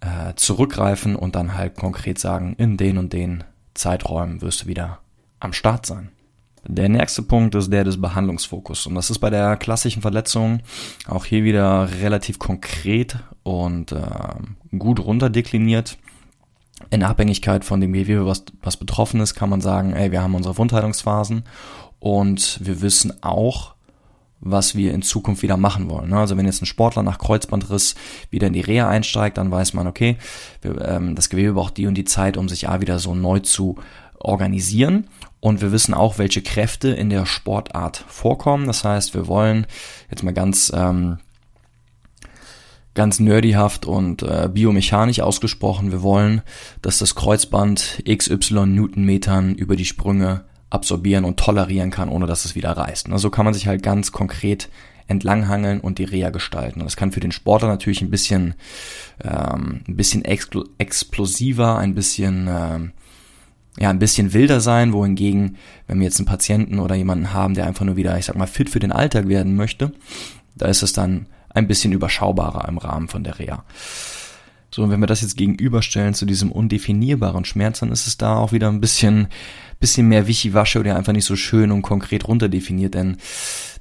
äh, 0.00 0.34
zurückgreifen 0.36 1.16
und 1.16 1.34
dann 1.34 1.56
halt 1.56 1.76
konkret 1.76 2.18
sagen, 2.18 2.54
in 2.56 2.76
den 2.76 2.98
und 2.98 3.12
den 3.12 3.42
Zeiträumen 3.74 4.42
wirst 4.42 4.62
du 4.62 4.66
wieder 4.66 5.00
am 5.40 5.52
Start 5.52 5.86
sein. 5.86 6.10
Der 6.66 6.88
nächste 6.88 7.22
Punkt 7.22 7.54
ist 7.54 7.72
der 7.72 7.84
des 7.84 8.00
Behandlungsfokus. 8.00 8.86
Und 8.86 8.94
das 8.94 9.10
ist 9.10 9.18
bei 9.18 9.30
der 9.30 9.56
klassischen 9.56 10.02
Verletzung 10.02 10.60
auch 11.06 11.24
hier 11.24 11.44
wieder 11.44 11.88
relativ 12.00 12.38
konkret 12.38 13.16
und 13.42 13.92
äh, 13.92 14.76
gut 14.76 15.00
runterdekliniert. 15.00 15.98
In 16.90 17.02
Abhängigkeit 17.02 17.64
von 17.64 17.80
dem 17.80 17.92
Gewebe, 17.92 18.26
was, 18.26 18.44
was 18.62 18.76
betroffen 18.76 19.20
ist, 19.20 19.34
kann 19.34 19.50
man 19.50 19.60
sagen, 19.60 19.94
ey, 19.94 20.12
wir 20.12 20.22
haben 20.22 20.34
unsere 20.34 20.56
Wundheilungsphasen 20.58 21.42
und 21.98 22.60
wir 22.62 22.80
wissen 22.82 23.22
auch, 23.22 23.74
was 24.40 24.76
wir 24.76 24.94
in 24.94 25.02
Zukunft 25.02 25.42
wieder 25.42 25.56
machen 25.56 25.90
wollen. 25.90 26.12
Also 26.12 26.36
wenn 26.36 26.46
jetzt 26.46 26.62
ein 26.62 26.66
Sportler 26.66 27.02
nach 27.02 27.18
Kreuzbandriss 27.18 27.96
wieder 28.30 28.46
in 28.46 28.52
die 28.52 28.60
Reha 28.60 28.88
einsteigt, 28.88 29.38
dann 29.38 29.50
weiß 29.50 29.74
man, 29.74 29.88
okay, 29.88 30.16
wir, 30.62 30.80
ähm, 30.86 31.16
das 31.16 31.28
Gewebe 31.28 31.54
braucht 31.54 31.76
die 31.76 31.86
und 31.86 31.94
die 31.94 32.04
Zeit, 32.04 32.36
um 32.36 32.48
sich 32.48 32.68
A 32.68 32.80
wieder 32.80 33.00
so 33.00 33.14
neu 33.14 33.40
zu 33.40 33.76
organisieren 34.20 35.08
und 35.40 35.60
wir 35.60 35.72
wissen 35.72 35.94
auch, 35.94 36.18
welche 36.18 36.42
Kräfte 36.42 36.88
in 36.88 37.10
der 37.10 37.26
Sportart 37.26 38.04
vorkommen. 38.08 38.66
Das 38.66 38.84
heißt, 38.84 39.14
wir 39.14 39.26
wollen 39.26 39.66
jetzt 40.10 40.22
mal 40.22 40.34
ganz 40.34 40.72
ähm, 40.74 41.18
ganz 42.98 43.20
nerdyhaft 43.20 43.86
und 43.86 44.22
äh, 44.24 44.50
biomechanisch 44.52 45.20
ausgesprochen, 45.20 45.92
wir 45.92 46.02
wollen, 46.02 46.42
dass 46.82 46.98
das 46.98 47.14
Kreuzband 47.14 48.02
XY 48.04 48.66
Newtonmetern 48.66 49.54
über 49.54 49.76
die 49.76 49.84
Sprünge 49.84 50.44
absorbieren 50.68 51.24
und 51.24 51.38
tolerieren 51.38 51.92
kann, 51.92 52.08
ohne 52.08 52.26
dass 52.26 52.44
es 52.44 52.56
wieder 52.56 52.72
reißt. 52.72 53.06
So 53.06 53.12
also 53.12 53.30
kann 53.30 53.44
man 53.44 53.54
sich 53.54 53.68
halt 53.68 53.84
ganz 53.84 54.10
konkret 54.10 54.68
entlanghangeln 55.06 55.80
und 55.80 55.98
die 55.98 56.04
Reha 56.04 56.30
gestalten. 56.30 56.80
das 56.80 56.96
kann 56.96 57.12
für 57.12 57.20
den 57.20 57.30
Sportler 57.30 57.68
natürlich 57.68 58.02
ein 58.02 58.10
bisschen, 58.10 58.54
ähm, 59.22 59.82
ein 59.86 59.96
bisschen 59.96 60.24
explosiver, 60.24 61.78
ein 61.78 61.94
bisschen 61.94 62.48
ähm, 62.50 62.92
ja, 63.78 63.90
ein 63.90 63.98
bisschen 63.98 64.32
wilder 64.32 64.60
sein, 64.60 64.92
wohingegen, 64.92 65.56
wenn 65.86 65.98
wir 65.98 66.06
jetzt 66.06 66.18
einen 66.18 66.26
Patienten 66.26 66.80
oder 66.80 66.94
jemanden 66.94 67.32
haben, 67.32 67.54
der 67.54 67.66
einfach 67.66 67.84
nur 67.84 67.96
wieder, 67.96 68.18
ich 68.18 68.24
sag 68.24 68.36
mal, 68.36 68.46
fit 68.46 68.70
für 68.70 68.80
den 68.80 68.92
Alltag 68.92 69.28
werden 69.28 69.54
möchte, 69.54 69.92
da 70.56 70.66
ist 70.66 70.82
es 70.82 70.92
dann 70.92 71.26
ein 71.50 71.68
bisschen 71.68 71.92
überschaubarer 71.92 72.68
im 72.68 72.78
Rahmen 72.78 73.08
von 73.08 73.24
der 73.24 73.38
Reha. 73.38 73.64
So, 74.70 74.82
und 74.82 74.90
wenn 74.90 75.00
wir 75.00 75.06
das 75.06 75.22
jetzt 75.22 75.36
gegenüberstellen 75.36 76.12
zu 76.12 76.26
diesem 76.26 76.52
undefinierbaren 76.52 77.44
Schmerz, 77.44 77.80
dann 77.80 77.90
ist 77.90 78.06
es 78.06 78.18
da 78.18 78.36
auch 78.36 78.52
wieder 78.52 78.68
ein 78.68 78.80
bisschen, 78.80 79.28
bisschen 79.80 80.08
mehr 80.08 80.26
Wischiwasche 80.26 80.80
oder 80.80 80.96
einfach 80.96 81.14
nicht 81.14 81.24
so 81.24 81.36
schön 81.36 81.70
und 81.70 81.82
konkret 81.82 82.28
runterdefiniert, 82.28 82.94
denn 82.94 83.16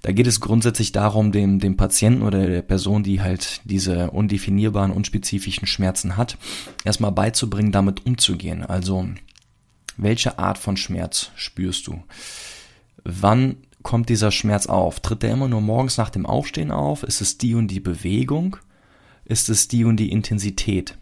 da 0.03 0.11
geht 0.11 0.27
es 0.27 0.39
grundsätzlich 0.39 0.91
darum, 0.93 1.31
dem, 1.31 1.59
dem 1.59 1.75
Patienten 1.75 2.21
oder 2.21 2.45
der 2.47 2.61
Person, 2.61 3.03
die 3.03 3.21
halt 3.21 3.61
diese 3.65 4.11
undefinierbaren, 4.11 4.91
unspezifischen 4.91 5.67
Schmerzen 5.67 6.15
hat, 6.15 6.37
erstmal 6.85 7.11
beizubringen, 7.11 7.71
damit 7.71 8.05
umzugehen. 8.05 8.63
Also, 8.63 9.09
welche 9.97 10.39
Art 10.39 10.57
von 10.57 10.77
Schmerz 10.77 11.31
spürst 11.35 11.87
du? 11.87 12.03
Wann 13.03 13.57
kommt 13.83 14.09
dieser 14.09 14.31
Schmerz 14.31 14.67
auf? 14.67 14.99
Tritt 14.99 15.23
der 15.23 15.31
immer 15.31 15.47
nur 15.47 15.61
morgens 15.61 15.97
nach 15.97 16.09
dem 16.09 16.25
Aufstehen 16.25 16.71
auf? 16.71 17.03
Ist 17.03 17.21
es 17.21 17.37
die 17.37 17.55
und 17.55 17.69
die 17.69 17.79
Bewegung? 17.79 18.57
Ist 19.25 19.49
es 19.49 19.67
die 19.67 19.85
und 19.85 19.97
die 19.97 20.11
Intensität? 20.11 20.97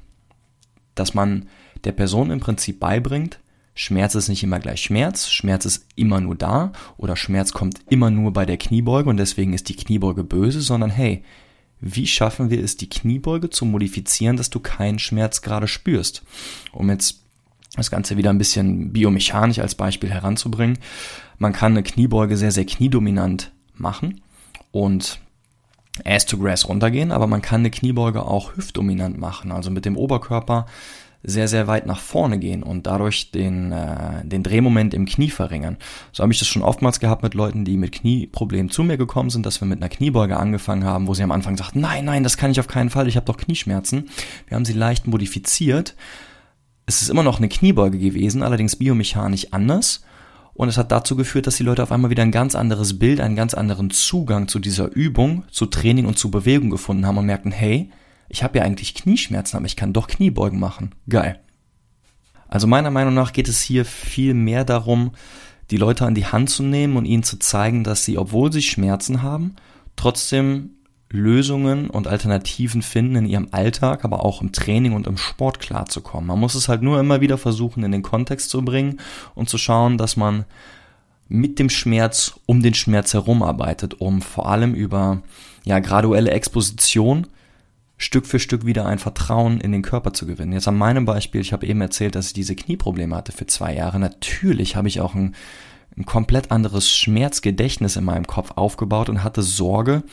Dass 0.95 1.13
man 1.13 1.47
der 1.83 1.91
Person 1.91 2.31
im 2.31 2.39
Prinzip 2.39 2.79
beibringt, 2.79 3.39
Schmerz 3.77 4.15
ist 4.15 4.29
nicht 4.29 4.41
immer 4.41 4.59
gleich 4.59 4.81
Schmerz, 4.81 5.29
Schmerz 5.29 5.65
ist 5.65 5.85
immer 5.97 6.21
nur 6.21 6.35
da 6.35 6.71
oder 6.95 7.17
Schmerz 7.17 7.51
kommt 7.51 7.81
immer 7.89 8.09
nur 8.09 8.31
bei 8.31 8.45
der 8.45 8.57
Kniebeuge 8.57 9.09
und 9.09 9.17
deswegen 9.17 9.51
ist 9.51 9.67
die 9.67 9.75
Kniebeuge 9.75 10.23
böse, 10.23 10.61
sondern 10.61 10.89
hey, 10.89 11.23
wie 11.81 12.07
schaffen 12.07 12.49
wir 12.49 12.63
es, 12.63 12.77
die 12.77 12.89
Kniebeuge 12.89 13.49
zu 13.49 13.65
modifizieren, 13.65 14.37
dass 14.37 14.49
du 14.49 14.61
keinen 14.61 14.97
Schmerz 14.97 15.41
gerade 15.41 15.67
spürst? 15.67 16.23
Um 16.71 16.89
jetzt 16.89 17.24
das 17.75 17.91
Ganze 17.91 18.17
wieder 18.17 18.29
ein 18.29 18.37
bisschen 18.37 18.93
biomechanisch 18.93 19.59
als 19.59 19.75
Beispiel 19.75 20.09
heranzubringen. 20.09 20.79
Man 21.37 21.53
kann 21.53 21.73
eine 21.73 21.83
Kniebeuge 21.83 22.37
sehr, 22.37 22.51
sehr 22.51 22.65
kniedominant 22.65 23.51
machen 23.75 24.21
und 24.71 25.19
Ass 26.03 26.25
to 26.25 26.37
Grass 26.37 26.67
runtergehen, 26.67 27.11
aber 27.11 27.27
man 27.27 27.41
kann 27.41 27.61
eine 27.61 27.71
Kniebeuge 27.71 28.23
auch 28.23 28.55
hüftdominant 28.57 29.17
machen, 29.17 29.51
also 29.51 29.71
mit 29.71 29.85
dem 29.85 29.97
Oberkörper 29.97 30.65
sehr, 31.27 31.47
sehr 31.47 31.65
weit 31.65 31.87
nach 31.87 31.99
vorne 31.99 32.37
gehen 32.37 32.61
und 32.61 32.85
dadurch 32.85 33.31
den, 33.31 33.71
äh, 33.71 34.23
den 34.23 34.43
Drehmoment 34.43 34.93
im 34.93 35.05
Knie 35.05 35.31
verringern. 35.31 35.77
So 36.11 36.21
habe 36.21 36.31
ich 36.31 36.39
das 36.39 36.47
schon 36.47 36.61
oftmals 36.61 36.99
gehabt 36.99 37.23
mit 37.23 37.33
Leuten, 37.33 37.65
die 37.65 37.77
mit 37.77 37.93
Knieproblemen 37.93 38.69
zu 38.69 38.83
mir 38.83 38.97
gekommen 38.97 39.31
sind, 39.31 39.45
dass 39.45 39.59
wir 39.59 39.67
mit 39.67 39.79
einer 39.79 39.89
Kniebeuge 39.89 40.37
angefangen 40.37 40.83
haben, 40.83 41.07
wo 41.07 41.15
sie 41.15 41.23
am 41.23 41.31
Anfang 41.31 41.57
sagten, 41.57 41.81
nein, 41.81 42.05
nein, 42.05 42.23
das 42.23 42.37
kann 42.37 42.51
ich 42.51 42.59
auf 42.59 42.67
keinen 42.67 42.91
Fall, 42.91 43.07
ich 43.07 43.15
habe 43.15 43.25
doch 43.25 43.37
Knieschmerzen. 43.37 44.09
Wir 44.47 44.55
haben 44.55 44.65
sie 44.65 44.73
leicht 44.73 45.07
modifiziert, 45.07 45.95
es 46.85 47.01
ist 47.01 47.09
immer 47.09 47.23
noch 47.23 47.37
eine 47.37 47.49
Kniebeuge 47.49 47.97
gewesen, 47.97 48.43
allerdings 48.43 48.75
biomechanisch 48.75 49.47
anders. 49.51 50.03
Und 50.53 50.69
es 50.69 50.77
hat 50.77 50.91
dazu 50.91 51.15
geführt, 51.15 51.47
dass 51.47 51.57
die 51.57 51.63
Leute 51.63 51.83
auf 51.83 51.91
einmal 51.91 52.11
wieder 52.11 52.23
ein 52.23 52.31
ganz 52.31 52.55
anderes 52.55 52.97
Bild, 52.97 53.19
einen 53.19 53.35
ganz 53.35 53.53
anderen 53.53 53.89
Zugang 53.89 54.47
zu 54.47 54.59
dieser 54.59 54.89
Übung, 54.91 55.43
zu 55.51 55.65
Training 55.65 56.05
und 56.05 56.17
zu 56.17 56.31
Bewegung 56.31 56.69
gefunden 56.69 57.05
haben 57.05 57.17
und 57.17 57.25
merkten, 57.25 57.51
hey, 57.51 57.91
ich 58.29 58.41
habe 58.43 58.57
ja 58.57 58.63
eigentlich 58.63 58.95
Knieschmerzen, 58.95 59.57
aber 59.57 59.65
ich 59.65 59.75
kann 59.75 59.93
doch 59.93 60.07
Kniebeugen 60.07 60.59
machen. 60.59 60.95
Geil. 61.09 61.41
Also 62.47 62.67
meiner 62.67 62.91
Meinung 62.91 63.13
nach 63.13 63.33
geht 63.33 63.49
es 63.49 63.61
hier 63.61 63.83
viel 63.83 64.33
mehr 64.33 64.63
darum, 64.63 65.11
die 65.71 65.77
Leute 65.77 66.05
an 66.05 66.15
die 66.15 66.27
Hand 66.27 66.49
zu 66.49 66.63
nehmen 66.63 66.95
und 66.95 67.05
ihnen 67.05 67.23
zu 67.23 67.37
zeigen, 67.37 67.83
dass 67.83 68.05
sie, 68.05 68.17
obwohl 68.17 68.53
sie 68.53 68.61
Schmerzen 68.61 69.23
haben, 69.23 69.55
trotzdem 69.95 70.71
Lösungen 71.09 71.89
und 71.89 72.07
Alternativen 72.07 72.81
finden 72.81 73.15
in 73.15 73.25
ihrem 73.25 73.47
Alltag, 73.51 74.03
aber 74.03 74.25
auch 74.25 74.41
im 74.41 74.51
Training 74.51 74.93
und 74.93 75.07
im 75.07 75.17
Sport 75.17 75.59
klarzukommen. 75.59 76.27
Man 76.27 76.39
muss 76.39 76.55
es 76.55 76.67
halt 76.67 76.81
nur 76.81 76.99
immer 76.99 77.21
wieder 77.21 77.37
versuchen, 77.37 77.83
in 77.83 77.91
den 77.91 78.01
Kontext 78.01 78.49
zu 78.49 78.63
bringen 78.63 78.99
und 79.35 79.49
zu 79.49 79.57
schauen, 79.57 79.97
dass 79.97 80.17
man 80.17 80.45
mit 81.27 81.59
dem 81.59 81.69
Schmerz 81.69 82.39
um 82.45 82.61
den 82.61 82.73
Schmerz 82.73 83.13
herum 83.13 83.43
arbeitet, 83.43 83.95
um 83.95 84.21
vor 84.21 84.49
allem 84.49 84.73
über 84.73 85.21
ja 85.63 85.79
graduelle 85.79 86.31
Exposition 86.31 87.27
Stück 87.97 88.25
für 88.25 88.39
Stück 88.39 88.65
wieder 88.65 88.85
ein 88.85 88.99
Vertrauen 88.99 89.61
in 89.61 89.71
den 89.71 89.81
Körper 89.81 90.11
zu 90.13 90.25
gewinnen. 90.25 90.51
Jetzt 90.51 90.67
an 90.67 90.75
meinem 90.75 91.05
Beispiel, 91.05 91.39
ich 91.39 91.53
habe 91.53 91.65
eben 91.65 91.79
erzählt, 91.79 92.15
dass 92.15 92.27
ich 92.27 92.33
diese 92.33 92.55
Knieprobleme 92.55 93.15
hatte 93.15 93.31
für 93.31 93.47
zwei 93.47 93.73
Jahre. 93.73 93.99
Natürlich 93.99 94.75
habe 94.75 94.89
ich 94.89 94.99
auch 94.99 95.15
ein 95.15 95.33
ein 95.97 96.05
komplett 96.05 96.51
anderes 96.51 96.91
Schmerzgedächtnis 96.91 97.95
in 97.95 98.03
meinem 98.03 98.27
Kopf 98.27 98.51
aufgebaut 98.55 99.07
und 99.07 99.23
hatte 99.23 99.41
Sorge 99.41 100.03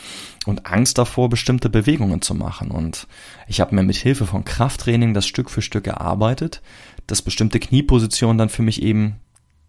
und 0.47 0.67
Angst 0.67 0.99
davor, 0.99 1.29
bestimmte 1.29 1.69
Bewegungen 1.69 2.23
zu 2.23 2.35
machen. 2.35 2.71
Und 2.71 3.09
ich 3.49 3.61
habe 3.61 3.75
mir 3.75 3.83
mit 3.83 3.97
Hilfe 3.97 4.27
von 4.27 4.45
Krafttraining 4.45 5.13
das 5.13 5.27
Stück 5.27 5.51
für 5.51 5.63
Stück 5.63 5.89
erarbeitet, 5.89 6.63
dass 7.09 7.23
bestimmte 7.23 7.59
Kniepositionen 7.59 8.39
dann 8.39 8.49
für 8.49 8.63
mich 8.63 8.83
eben 8.83 9.17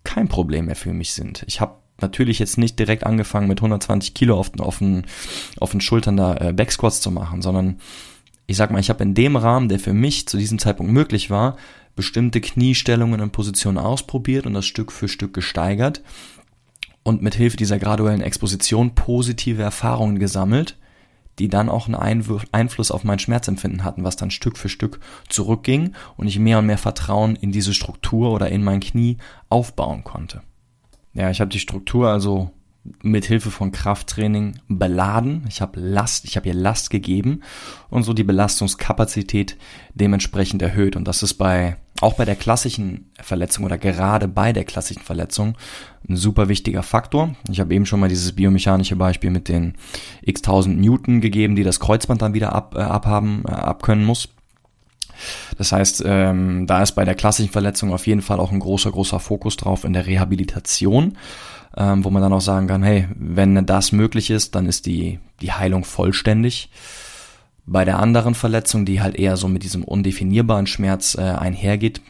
kein 0.04 0.28
Problem 0.28 0.66
mehr 0.66 0.76
für 0.76 0.94
mich 0.94 1.14
sind. 1.14 1.44
Ich 1.48 1.62
habe 1.62 1.76
natürlich 2.00 2.38
jetzt 2.40 2.58
nicht 2.58 2.78
direkt 2.78 3.06
angefangen 3.06 3.48
mit 3.48 3.60
120 3.60 4.14
Kilo 4.14 4.38
auf 4.38 4.52
den, 4.52 4.62
auf 4.62 4.80
den, 4.80 5.06
auf 5.60 5.72
den 5.72 5.82
Schultern 5.82 6.18
da 6.18 6.36
äh, 6.36 6.54
Backsquats 6.54 7.02
zu 7.02 7.10
machen, 7.10 7.42
sondern 7.42 7.80
ich 8.46 8.58
sag 8.58 8.72
mal, 8.72 8.80
ich 8.80 8.90
habe 8.90 9.04
in 9.04 9.14
dem 9.14 9.36
Rahmen, 9.36 9.70
der 9.70 9.80
für 9.80 9.94
mich 9.94 10.28
zu 10.28 10.38
diesem 10.38 10.60
Zeitpunkt 10.60 10.92
möglich 10.92 11.30
war, 11.30 11.56
bestimmte 11.96 12.42
Kniestellungen 12.42 13.22
und 13.22 13.32
Positionen 13.32 13.78
ausprobiert 13.78 14.46
und 14.46 14.54
das 14.54 14.66
Stück 14.66 14.92
für 14.92 15.08
Stück 15.08 15.34
gesteigert 15.34 16.02
und 17.04 17.22
mit 17.22 17.36
Hilfe 17.36 17.58
dieser 17.58 17.80
graduellen 17.80 18.22
Exposition 18.22 18.96
positive 18.96 19.62
Erfahrungen 19.62 20.20
gesammelt, 20.20 20.78
die 21.40 21.50
dann 21.50 21.70
auch 21.70 21.88
einen 21.88 22.46
Einfluss 22.52 22.92
auf 22.92 23.04
mein 23.04 23.20
Schmerzempfinden 23.20 23.84
hatten, 23.84 24.04
was 24.04 24.16
dann 24.16 24.32
Stück 24.32 24.58
für 24.58 24.70
Stück 24.70 25.00
zurückging 25.30 25.94
und 26.16 26.28
ich 26.28 26.40
mehr 26.40 26.60
und 26.60 26.68
mehr 26.68 26.78
Vertrauen 26.78 27.36
in 27.36 27.52
diese 27.52 27.74
Struktur 27.74 28.32
oder 28.32 28.50
in 28.50 28.64
mein 28.64 28.80
Knie 28.80 29.18
aufbauen 29.50 30.04
konnte. 30.04 30.42
Ja, 31.14 31.30
ich 31.30 31.42
habe 31.42 31.50
die 31.50 31.60
Struktur 31.60 32.10
also 32.10 32.52
mit 33.02 33.26
Hilfe 33.26 33.52
von 33.52 33.72
Krafttraining 33.72 34.60
beladen. 34.68 35.46
Ich 35.48 35.62
habe 35.62 35.80
Last, 35.80 36.26
ich 36.26 36.36
habe 36.36 36.48
ihr 36.48 36.54
Last 36.54 36.90
gegeben 36.90 37.42
und 37.90 38.04
so 38.04 38.14
die 38.14 38.24
Belastungskapazität 38.24 39.58
dementsprechend 39.94 40.62
erhöht. 40.62 40.96
Und 40.96 41.08
das 41.08 41.24
ist 41.24 41.36
bei 41.36 41.78
auch 42.02 42.16
bei 42.16 42.26
der 42.26 42.36
klassischen 42.36 43.12
Verletzung 43.22 43.64
oder 43.64 43.78
gerade 43.78 44.28
bei 44.28 44.52
der 44.52 44.66
klassischen 44.66 45.04
Verletzung 45.04 45.56
ein 46.10 46.18
super 46.18 46.50
wichtiger 46.50 46.84
Faktor. 46.84 47.36
Ich 47.50 47.62
habe 47.62 47.74
eben 47.74 47.86
schon 47.86 48.02
mal 48.02 48.10
dieses 48.10 48.34
biomechanische 48.34 48.98
Beispiel 48.98 49.30
mit 49.30 49.48
den 49.48 49.76
x 50.22 50.42
tausend 50.42 50.82
Newton 50.82 51.22
gegeben, 51.22 51.56
die 51.56 51.64
das 51.64 51.80
Kreuzband 51.80 52.22
dann 52.22 52.34
wieder 52.34 52.54
ab, 52.54 52.76
äh, 52.76 52.82
abhaben, 52.82 53.44
äh, 53.48 53.52
abkönnen 53.52 54.04
muss. 54.04 54.28
Das 55.58 55.72
heißt, 55.72 56.04
ähm, 56.06 56.68
da 56.68 56.82
ist 56.82 56.94
bei 56.94 57.06
der 57.06 57.16
klassischen 57.16 57.52
Verletzung 57.52 57.94
auf 57.94 58.08
jeden 58.08 58.22
Fall 58.22 58.40
auch 58.40 58.52
ein 58.52 58.60
großer, 58.60 58.92
großer 58.92 59.20
Fokus 59.20 59.56
drauf 59.56 59.86
in 59.86 59.94
der 59.94 60.06
Rehabilitation 60.06 61.18
ähm, 61.78 62.04
wo 62.04 62.10
man 62.10 62.22
dann 62.22 62.34
auch 62.34 62.42
sagen 62.42 62.68
kann, 62.68 62.84
hey, 62.84 63.08
wenn 63.16 63.66
das 63.66 63.92
möglich 63.92 64.30
ist, 64.30 64.56
dann 64.56 64.66
ist 64.66 64.86
die, 64.86 65.20
die 65.42 65.52
Heilung 65.52 65.84
vollständig. 65.84 66.70
Bei 67.66 67.86
der 67.86 68.00
anderen 68.00 68.36
Verletzung, 68.36 68.86
die 68.86 69.02
halt 69.02 69.16
eher 69.16 69.38
so 69.38 69.48
mit 69.48 69.64
diesem 69.64 69.84
undefinierbaren 69.84 70.68
Schmerz 70.68 71.16
äh, 71.16 71.22
einhergeht, 71.22 72.02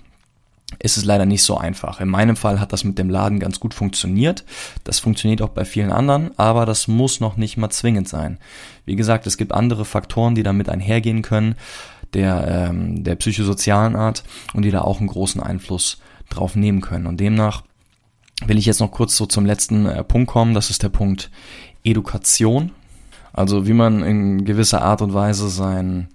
ist 0.79 0.97
es 0.97 1.05
leider 1.05 1.25
nicht 1.25 1.43
so 1.43 1.57
einfach. 1.57 2.01
In 2.01 2.09
meinem 2.09 2.35
Fall 2.35 2.59
hat 2.59 2.73
das 2.73 2.83
mit 2.83 2.97
dem 2.97 3.09
Laden 3.09 3.39
ganz 3.39 3.59
gut 3.59 3.75
funktioniert. 3.75 4.43
Das 4.83 4.99
funktioniert 4.99 5.41
auch 5.41 5.49
bei 5.49 5.65
vielen 5.65 5.91
anderen, 5.91 6.37
aber 6.37 6.65
das 6.65 6.87
muss 6.87 7.19
noch 7.19 7.37
nicht 7.37 7.57
mal 7.57 7.69
zwingend 7.69 8.09
sein. 8.09 8.39
Wie 8.85 8.95
gesagt, 8.95 9.27
es 9.27 9.37
gibt 9.37 9.51
andere 9.51 9.85
Faktoren, 9.85 10.33
die 10.33 10.43
damit 10.43 10.69
einhergehen 10.69 11.21
können, 11.21 11.55
der, 12.13 12.69
ähm, 12.69 13.03
der 13.03 13.15
psychosozialen 13.15 13.95
Art 13.95 14.23
und 14.53 14.63
die 14.63 14.71
da 14.71 14.81
auch 14.81 14.99
einen 14.99 15.07
großen 15.07 15.41
Einfluss 15.41 15.99
drauf 16.29 16.55
nehmen 16.55 16.81
können. 16.81 17.05
Und 17.05 17.19
demnach 17.19 17.63
will 18.47 18.57
ich 18.57 18.65
jetzt 18.65 18.79
noch 18.79 18.91
kurz 18.91 19.15
so 19.15 19.25
zum 19.25 19.45
letzten 19.45 19.85
äh, 19.85 20.03
Punkt 20.03 20.29
kommen. 20.29 20.53
Das 20.53 20.69
ist 20.69 20.83
der 20.83 20.89
Punkt 20.89 21.29
Education. 21.83 22.71
Also 23.33 23.67
wie 23.67 23.73
man 23.73 24.03
in 24.03 24.45
gewisser 24.45 24.81
Art 24.81 25.01
und 25.01 25.13
Weise 25.13 25.49
sein, 25.49 26.09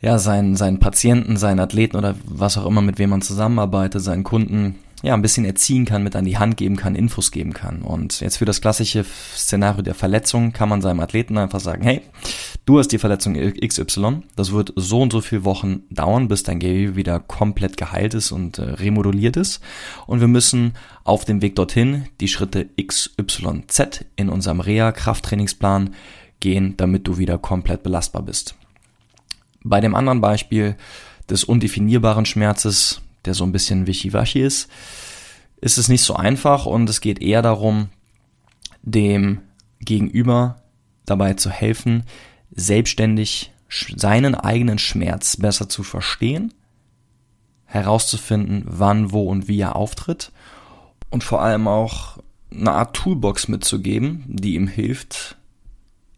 ja, 0.00 0.18
seinen, 0.18 0.56
seinen 0.56 0.80
Patienten, 0.80 1.36
seinen 1.36 1.60
Athleten 1.60 1.96
oder 1.96 2.16
was 2.24 2.58
auch 2.58 2.66
immer, 2.66 2.82
mit 2.82 2.98
wem 2.98 3.10
man 3.10 3.22
zusammenarbeitet, 3.22 4.02
seinen 4.02 4.24
Kunden 4.24 4.76
ja, 5.02 5.14
ein 5.14 5.22
bisschen 5.22 5.44
erziehen 5.44 5.86
kann, 5.86 6.02
mit 6.02 6.14
an 6.14 6.24
die 6.24 6.38
Hand 6.38 6.56
geben 6.56 6.76
kann, 6.76 6.94
Infos 6.94 7.30
geben 7.30 7.52
kann. 7.52 7.82
Und 7.82 8.20
jetzt 8.20 8.36
für 8.36 8.44
das 8.44 8.60
klassische 8.60 9.04
Szenario 9.34 9.82
der 9.82 9.94
Verletzung 9.94 10.52
kann 10.52 10.68
man 10.68 10.82
seinem 10.82 11.00
Athleten 11.00 11.38
einfach 11.38 11.60
sagen, 11.60 11.82
hey, 11.82 12.02
du 12.70 12.78
hast 12.78 12.92
die 12.92 12.98
Verletzung 12.98 13.34
XY, 13.34 14.22
das 14.36 14.52
wird 14.52 14.72
so 14.76 15.00
und 15.00 15.12
so 15.12 15.20
viele 15.20 15.44
Wochen 15.44 15.82
dauern, 15.90 16.28
bis 16.28 16.44
dein 16.44 16.60
Gewebe 16.60 16.94
wieder 16.94 17.18
komplett 17.18 17.76
geheilt 17.76 18.14
ist 18.14 18.30
und 18.30 18.58
äh, 18.58 18.62
remoduliert 18.62 19.36
ist. 19.36 19.60
Und 20.06 20.20
wir 20.20 20.28
müssen 20.28 20.74
auf 21.02 21.24
dem 21.24 21.42
Weg 21.42 21.56
dorthin 21.56 22.04
die 22.20 22.28
Schritte 22.28 22.68
XYZ 22.80 24.04
in 24.14 24.28
unserem 24.28 24.60
Reha-Krafttrainingsplan 24.60 25.94
gehen, 26.38 26.76
damit 26.76 27.08
du 27.08 27.18
wieder 27.18 27.38
komplett 27.38 27.82
belastbar 27.82 28.22
bist. 28.22 28.54
Bei 29.64 29.80
dem 29.80 29.96
anderen 29.96 30.20
Beispiel 30.20 30.76
des 31.28 31.42
undefinierbaren 31.42 32.24
Schmerzes 32.24 33.02
der 33.24 33.34
so 33.34 33.44
ein 33.44 33.52
bisschen 33.52 33.86
wischiwaschi 33.88 34.40
ist, 34.40 34.70
ist 35.60 35.76
es 35.76 35.88
nicht 35.88 36.02
so 36.02 36.14
einfach 36.14 36.66
und 36.66 36.88
es 36.88 37.00
geht 37.00 37.20
eher 37.20 37.42
darum, 37.42 37.88
dem 38.82 39.40
Gegenüber 39.80 40.62
dabei 41.04 41.34
zu 41.34 41.50
helfen, 41.50 42.04
selbstständig 42.50 43.52
seinen 43.68 44.34
eigenen 44.34 44.78
Schmerz 44.78 45.36
besser 45.36 45.68
zu 45.68 45.82
verstehen, 45.82 46.52
herauszufinden, 47.64 48.64
wann, 48.66 49.12
wo 49.12 49.28
und 49.28 49.46
wie 49.46 49.60
er 49.60 49.76
auftritt 49.76 50.32
und 51.10 51.22
vor 51.22 51.42
allem 51.42 51.68
auch 51.68 52.18
eine 52.52 52.72
Art 52.72 52.96
Toolbox 52.96 53.48
mitzugeben, 53.48 54.24
die 54.26 54.54
ihm 54.54 54.66
hilft, 54.66 55.36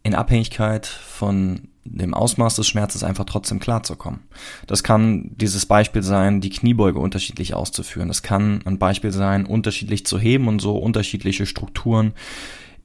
in 0.01 0.15
Abhängigkeit 0.15 0.87
von 0.87 1.67
dem 1.85 2.13
Ausmaß 2.13 2.55
des 2.55 2.67
Schmerzes 2.67 3.03
einfach 3.03 3.25
trotzdem 3.25 3.59
klarzukommen. 3.59 4.21
Das 4.67 4.83
kann 4.83 5.31
dieses 5.35 5.65
Beispiel 5.65 6.01
sein, 6.01 6.41
die 6.41 6.49
Kniebeuge 6.49 6.99
unterschiedlich 6.99 7.53
auszuführen. 7.53 8.07
Das 8.07 8.23
kann 8.23 8.61
ein 8.65 8.79
Beispiel 8.79 9.11
sein, 9.11 9.45
unterschiedlich 9.45 10.05
zu 10.05 10.17
heben 10.17 10.47
und 10.47 10.59
so 10.59 10.77
unterschiedliche 10.77 11.45
Strukturen 11.45 12.13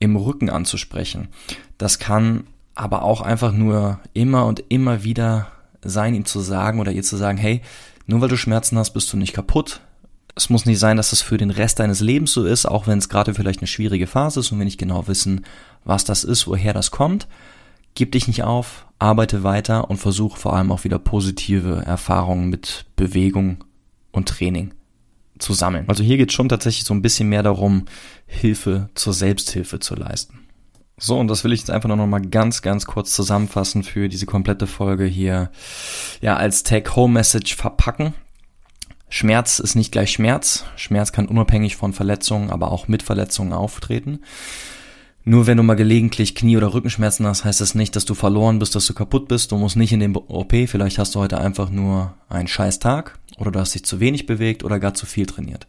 im 0.01 0.17
Rücken 0.17 0.51
anzusprechen. 0.51 1.29
Das 1.79 1.99
kann 1.99 2.45
aber 2.79 3.03
auch 3.03 3.21
einfach 3.21 3.53
nur 3.53 3.99
immer 4.14 4.47
und 4.47 4.62
immer 4.69 5.03
wieder 5.03 5.49
sein, 5.83 6.14
ihm 6.14 6.25
zu 6.25 6.38
sagen 6.41 6.79
oder 6.79 6.93
ihr 6.93 7.03
zu 7.03 7.17
sagen, 7.17 7.37
hey, 7.37 7.61
nur 8.07 8.21
weil 8.21 8.29
du 8.29 8.37
Schmerzen 8.37 8.79
hast, 8.79 8.93
bist 8.93 9.12
du 9.12 9.17
nicht 9.17 9.33
kaputt. 9.33 9.81
Es 10.37 10.49
muss 10.49 10.64
nicht 10.64 10.79
sein, 10.79 10.97
dass 10.97 11.12
es 11.12 11.21
für 11.21 11.38
den 11.38 11.51
Rest 11.51 11.81
deines 11.81 12.01
Lebens 12.01 12.33
so 12.33 12.45
ist, 12.45 12.67
auch 12.67 12.87
wenn 12.87 12.99
es 12.99 13.09
gerade 13.09 13.35
vielleicht 13.35 13.61
eine 13.61 13.67
schwierige 13.67 14.07
Phase 14.07 14.38
ist 14.38 14.53
und 14.53 14.59
wir 14.59 14.64
nicht 14.64 14.79
genau 14.79 15.09
wissen, 15.09 15.45
was 15.85 16.05
das 16.05 16.23
ist, 16.23 16.47
woher 16.47 16.73
das 16.73 16.93
kommt. 16.93 17.27
Gib 17.95 18.12
dich 18.12 18.29
nicht 18.29 18.45
auf, 18.45 18.87
arbeite 19.01 19.43
weiter 19.43 19.91
und 19.91 19.97
versuche 19.97 20.38
vor 20.38 20.55
allem 20.55 20.71
auch 20.71 20.85
wieder 20.85 21.01
positive 21.01 21.83
Erfahrungen 21.85 22.49
mit 22.49 22.87
Bewegung 22.95 23.64
und 24.12 24.29
Training 24.29 24.73
zu 25.41 25.53
sammeln. 25.53 25.85
Also 25.88 26.05
hier 26.05 26.17
geht 26.17 26.29
es 26.29 26.35
schon 26.35 26.49
tatsächlich 26.49 26.85
so 26.85 26.95
ein 26.95 27.03
bisschen 27.03 27.29
mehr 27.29 27.43
darum, 27.43 27.87
Hilfe 28.27 28.88
zur 28.95 29.14
Selbsthilfe 29.14 29.81
zu 29.81 29.97
leisten. 29.97 30.48
So, 30.99 31.17
und 31.19 31.29
das 31.29 31.45
will 31.45 31.53
ich 31.53 31.61
jetzt 31.61 31.71
einfach 31.71 31.89
noch 31.89 32.07
mal 32.07 32.21
ganz, 32.21 32.61
ganz 32.61 32.85
kurz 32.85 33.15
zusammenfassen 33.15 33.85
für 33.85 34.09
diese 34.09 34.27
komplette 34.27 34.67
Folge 34.67 35.05
hier, 35.05 35.51
ja, 36.21 36.37
als 36.37 36.65
Take-Home-Message 36.65 37.55
verpacken. 37.55 38.15
Schmerz 39.09 39.59
ist 39.61 39.75
nicht 39.75 39.93
gleich 39.93 40.11
Schmerz. 40.11 40.65
Schmerz 40.77 41.13
kann 41.13 41.27
unabhängig 41.27 41.77
von 41.77 41.93
Verletzungen, 41.93 42.51
aber 42.51 42.73
auch 42.73 42.89
mit 42.89 43.03
Verletzungen 43.03 43.53
auftreten. 43.53 44.21
Nur 45.25 45.47
wenn 45.47 45.57
du 45.57 45.63
mal 45.63 45.75
gelegentlich 45.75 46.35
Knie- 46.35 46.57
oder 46.57 46.75
Rückenschmerzen 46.75 47.27
hast, 47.27 47.45
heißt 47.45 47.61
das 47.61 47.75
nicht, 47.75 47.95
dass 47.97 48.05
du 48.05 48.15
verloren 48.15 48.59
bist, 48.59 48.75
dass 48.75 48.87
du 48.87 48.95
kaputt 48.95 49.29
bist. 49.29 49.53
Du 49.53 49.57
musst 49.57 49.77
nicht 49.77 49.93
in 49.93 50.01
den 50.01 50.17
OP. 50.17 50.53
Vielleicht 50.67 50.99
hast 50.99 51.15
du 51.15 51.21
heute 51.21 51.39
einfach 51.39 51.71
nur 51.71 52.15
einen 52.29 52.49
scheiß 52.49 52.79
Tag 52.81 53.19
oder 53.37 53.51
du 53.51 53.61
hast 53.61 53.75
dich 53.75 53.85
zu 53.85 54.01
wenig 54.01 54.27
bewegt 54.27 54.65
oder 54.65 54.81
gar 54.81 54.95
zu 54.95 55.07
viel 55.07 55.27
trainiert. 55.27 55.67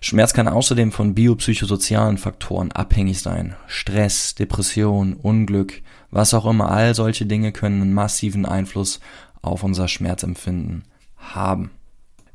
Schmerz 0.00 0.32
kann 0.32 0.48
außerdem 0.48 0.92
von 0.92 1.14
biopsychosozialen 1.14 2.16
Faktoren 2.16 2.72
abhängig 2.72 3.20
sein. 3.20 3.54
Stress, 3.66 4.34
Depression, 4.34 5.14
Unglück, 5.14 5.82
was 6.10 6.32
auch 6.32 6.46
immer. 6.46 6.70
All 6.70 6.94
solche 6.94 7.26
Dinge 7.26 7.52
können 7.52 7.82
einen 7.82 7.92
massiven 7.92 8.46
Einfluss 8.46 9.00
auf 9.42 9.62
unser 9.62 9.88
Schmerzempfinden 9.88 10.84
haben. 11.16 11.70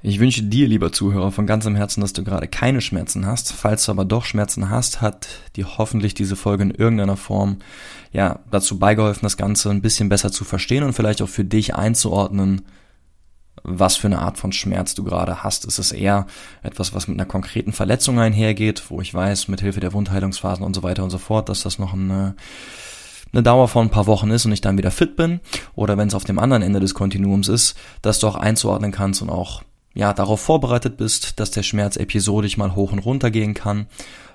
Ich 0.07 0.19
wünsche 0.19 0.43
dir, 0.43 0.67
lieber 0.67 0.91
Zuhörer, 0.91 1.31
von 1.31 1.47
ganzem 1.47 1.75
Herzen, 1.75 2.01
dass 2.01 2.13
du 2.13 2.23
gerade 2.23 2.47
keine 2.47 2.81
Schmerzen 2.81 3.25
hast. 3.25 3.51
Falls 3.51 3.85
du 3.85 3.91
aber 3.91 4.05
doch 4.05 4.23
Schmerzen 4.23 4.69
hast, 4.69 5.01
hat 5.01 5.27
dir 5.55 5.79
hoffentlich 5.79 6.13
diese 6.13 6.35
Folge 6.35 6.61
in 6.61 6.69
irgendeiner 6.69 7.17
Form 7.17 7.57
ja 8.11 8.41
dazu 8.51 8.77
beigeholfen, 8.77 9.23
das 9.23 9.35
Ganze 9.35 9.71
ein 9.71 9.81
bisschen 9.81 10.07
besser 10.07 10.31
zu 10.31 10.43
verstehen 10.43 10.83
und 10.83 10.93
vielleicht 10.93 11.23
auch 11.23 11.29
für 11.29 11.43
dich 11.43 11.73
einzuordnen, 11.73 12.61
was 13.67 13.95
für 13.95 14.07
eine 14.07 14.19
Art 14.19 14.37
von 14.37 14.51
Schmerz 14.51 14.95
du 14.95 15.03
gerade 15.03 15.43
hast. 15.43 15.65
Ist 15.65 15.79
es 15.79 15.91
eher 15.91 16.27
etwas, 16.63 16.93
was 16.93 17.07
mit 17.07 17.17
einer 17.17 17.27
konkreten 17.27 17.73
Verletzung 17.73 18.19
einhergeht, 18.19 18.83
wo 18.89 19.01
ich 19.01 19.13
weiß, 19.13 19.47
mit 19.47 19.61
Hilfe 19.61 19.79
der 19.79 19.93
Wundheilungsphasen 19.93 20.65
und 20.65 20.75
so 20.75 20.83
weiter 20.83 21.03
und 21.03 21.09
so 21.09 21.17
fort, 21.17 21.49
dass 21.49 21.63
das 21.63 21.79
noch 21.79 21.93
eine, 21.93 22.35
eine 23.33 23.43
Dauer 23.43 23.67
von 23.67 23.87
ein 23.87 23.91
paar 23.91 24.07
Wochen 24.07 24.29
ist 24.31 24.45
und 24.45 24.51
ich 24.51 24.61
dann 24.61 24.77
wieder 24.77 24.91
fit 24.91 25.15
bin? 25.15 25.39
Oder 25.73 25.97
wenn 25.97 26.07
es 26.07 26.15
auf 26.15 26.23
dem 26.23 26.39
anderen 26.39 26.63
Ende 26.63 26.79
des 26.79 26.93
Kontinuums 26.93 27.47
ist, 27.47 27.75
dass 28.01 28.19
du 28.19 28.27
auch 28.27 28.35
einzuordnen 28.35 28.91
kannst 28.91 29.21
und 29.21 29.29
auch 29.29 29.63
ja, 29.95 30.13
darauf 30.13 30.41
vorbereitet 30.41 30.97
bist, 30.97 31.39
dass 31.39 31.51
der 31.51 31.63
Schmerz 31.63 31.95
episodisch 31.97 32.57
mal 32.57 32.75
hoch 32.75 32.91
und 32.91 32.99
runter 32.99 33.31
gehen 33.31 33.53
kann, 33.53 33.87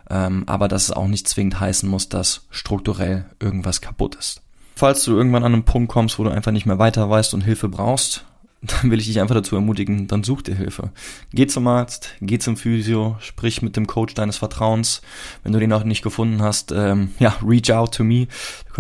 ähm, 0.08 0.44
aber 0.46 0.68
dass 0.68 0.84
es 0.84 0.90
auch 0.90 1.06
nicht 1.06 1.28
zwingend 1.28 1.60
heißen 1.60 1.88
muss, 1.88 2.08
dass 2.08 2.46
strukturell 2.50 3.26
irgendwas 3.38 3.80
kaputt 3.80 4.16
ist. 4.16 4.42
Falls 4.74 5.04
du 5.04 5.14
irgendwann 5.14 5.44
an 5.44 5.52
einen 5.52 5.64
Punkt 5.64 5.92
kommst, 5.92 6.18
wo 6.18 6.24
du 6.24 6.30
einfach 6.30 6.52
nicht 6.52 6.64
mehr 6.64 6.78
weiter 6.78 7.08
weißt 7.10 7.34
und 7.34 7.42
Hilfe 7.42 7.68
brauchst, 7.68 8.24
dann 8.62 8.90
will 8.90 9.00
ich 9.00 9.06
dich 9.06 9.20
einfach 9.20 9.34
dazu 9.34 9.56
ermutigen, 9.56 10.06
dann 10.06 10.22
such 10.22 10.42
dir 10.42 10.54
Hilfe. 10.54 10.90
Geh 11.32 11.46
zum 11.46 11.66
Arzt, 11.66 12.10
geh 12.20 12.38
zum 12.38 12.56
Physio, 12.56 13.16
sprich 13.20 13.62
mit 13.62 13.76
dem 13.76 13.86
Coach 13.86 14.14
deines 14.14 14.36
Vertrauens. 14.36 15.00
Wenn 15.42 15.52
du 15.52 15.58
den 15.58 15.72
auch 15.72 15.84
nicht 15.84 16.02
gefunden 16.02 16.42
hast, 16.42 16.72
ähm, 16.72 17.12
ja, 17.18 17.36
reach 17.46 17.72
out 17.72 17.94
to 17.94 18.04
me. 18.04 18.26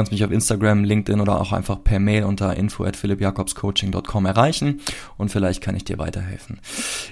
Kannst 0.00 0.12
mich 0.12 0.24
auf 0.24 0.30
Instagram, 0.30 0.82
LinkedIn 0.82 1.20
oder 1.20 1.38
auch 1.38 1.52
einfach 1.52 1.84
per 1.84 2.00
Mail 2.00 2.24
unter 2.24 2.56
info 2.56 2.84
at 2.84 2.96
philippjakobscoaching.com 2.96 4.24
erreichen 4.24 4.80
und 5.18 5.30
vielleicht 5.30 5.60
kann 5.60 5.76
ich 5.76 5.84
dir 5.84 5.98
weiterhelfen. 5.98 6.58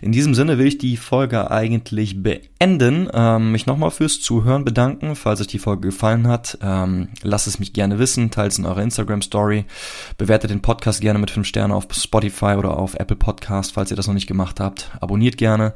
In 0.01 0.11
diesem 0.11 0.35
Sinne 0.35 0.57
will 0.57 0.69
ich 0.69 0.79
die 0.79 0.97
Folge 0.97 1.51
eigentlich 1.51 2.23
beenden. 2.23 3.11
Ähm, 3.13 3.53
mich 3.53 3.67
nochmal 3.67 3.91
fürs 3.91 4.23
Zuhören 4.23 4.65
bedanken. 4.65 5.17
Falls 5.17 5.43
euch 5.43 5.49
die 5.49 5.59
Folge 5.59 5.89
gefallen 5.89 6.29
hat, 6.29 6.57
ähm, 6.63 7.09
lasst 7.23 7.47
es 7.47 7.59
mich 7.59 7.75
gerne 7.75 7.99
wissen, 7.99 8.31
teilt 8.31 8.53
es 8.53 8.59
in 8.59 8.65
eurer 8.65 8.81
Instagram 8.81 9.21
Story, 9.21 9.67
bewertet 10.17 10.51
den 10.51 10.63
Podcast 10.63 11.03
gerne 11.03 11.19
mit 11.19 11.31
5 11.31 11.47
Sternen 11.47 11.75
auf 11.75 11.89
Spotify 11.93 12.55
oder 12.57 12.79
auf 12.79 12.95
Apple 12.95 13.17
Podcast, 13.17 13.73
falls 13.75 13.91
ihr 13.91 13.99
das 13.99 14.07
noch 14.07 14.15
nicht 14.15 14.29
gemacht 14.29 14.61
habt. 14.61 14.93
Abonniert 14.99 15.37
gerne. 15.37 15.75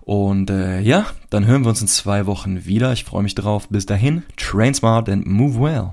Und 0.00 0.50
äh, 0.50 0.80
ja, 0.80 1.06
dann 1.30 1.46
hören 1.46 1.62
wir 1.62 1.68
uns 1.68 1.82
in 1.82 1.86
zwei 1.86 2.26
Wochen 2.26 2.64
wieder. 2.64 2.92
Ich 2.92 3.04
freue 3.04 3.22
mich 3.22 3.36
drauf. 3.36 3.68
Bis 3.68 3.86
dahin, 3.86 4.24
train 4.36 4.74
smart 4.74 5.08
and 5.08 5.24
move 5.24 5.60
well. 5.60 5.92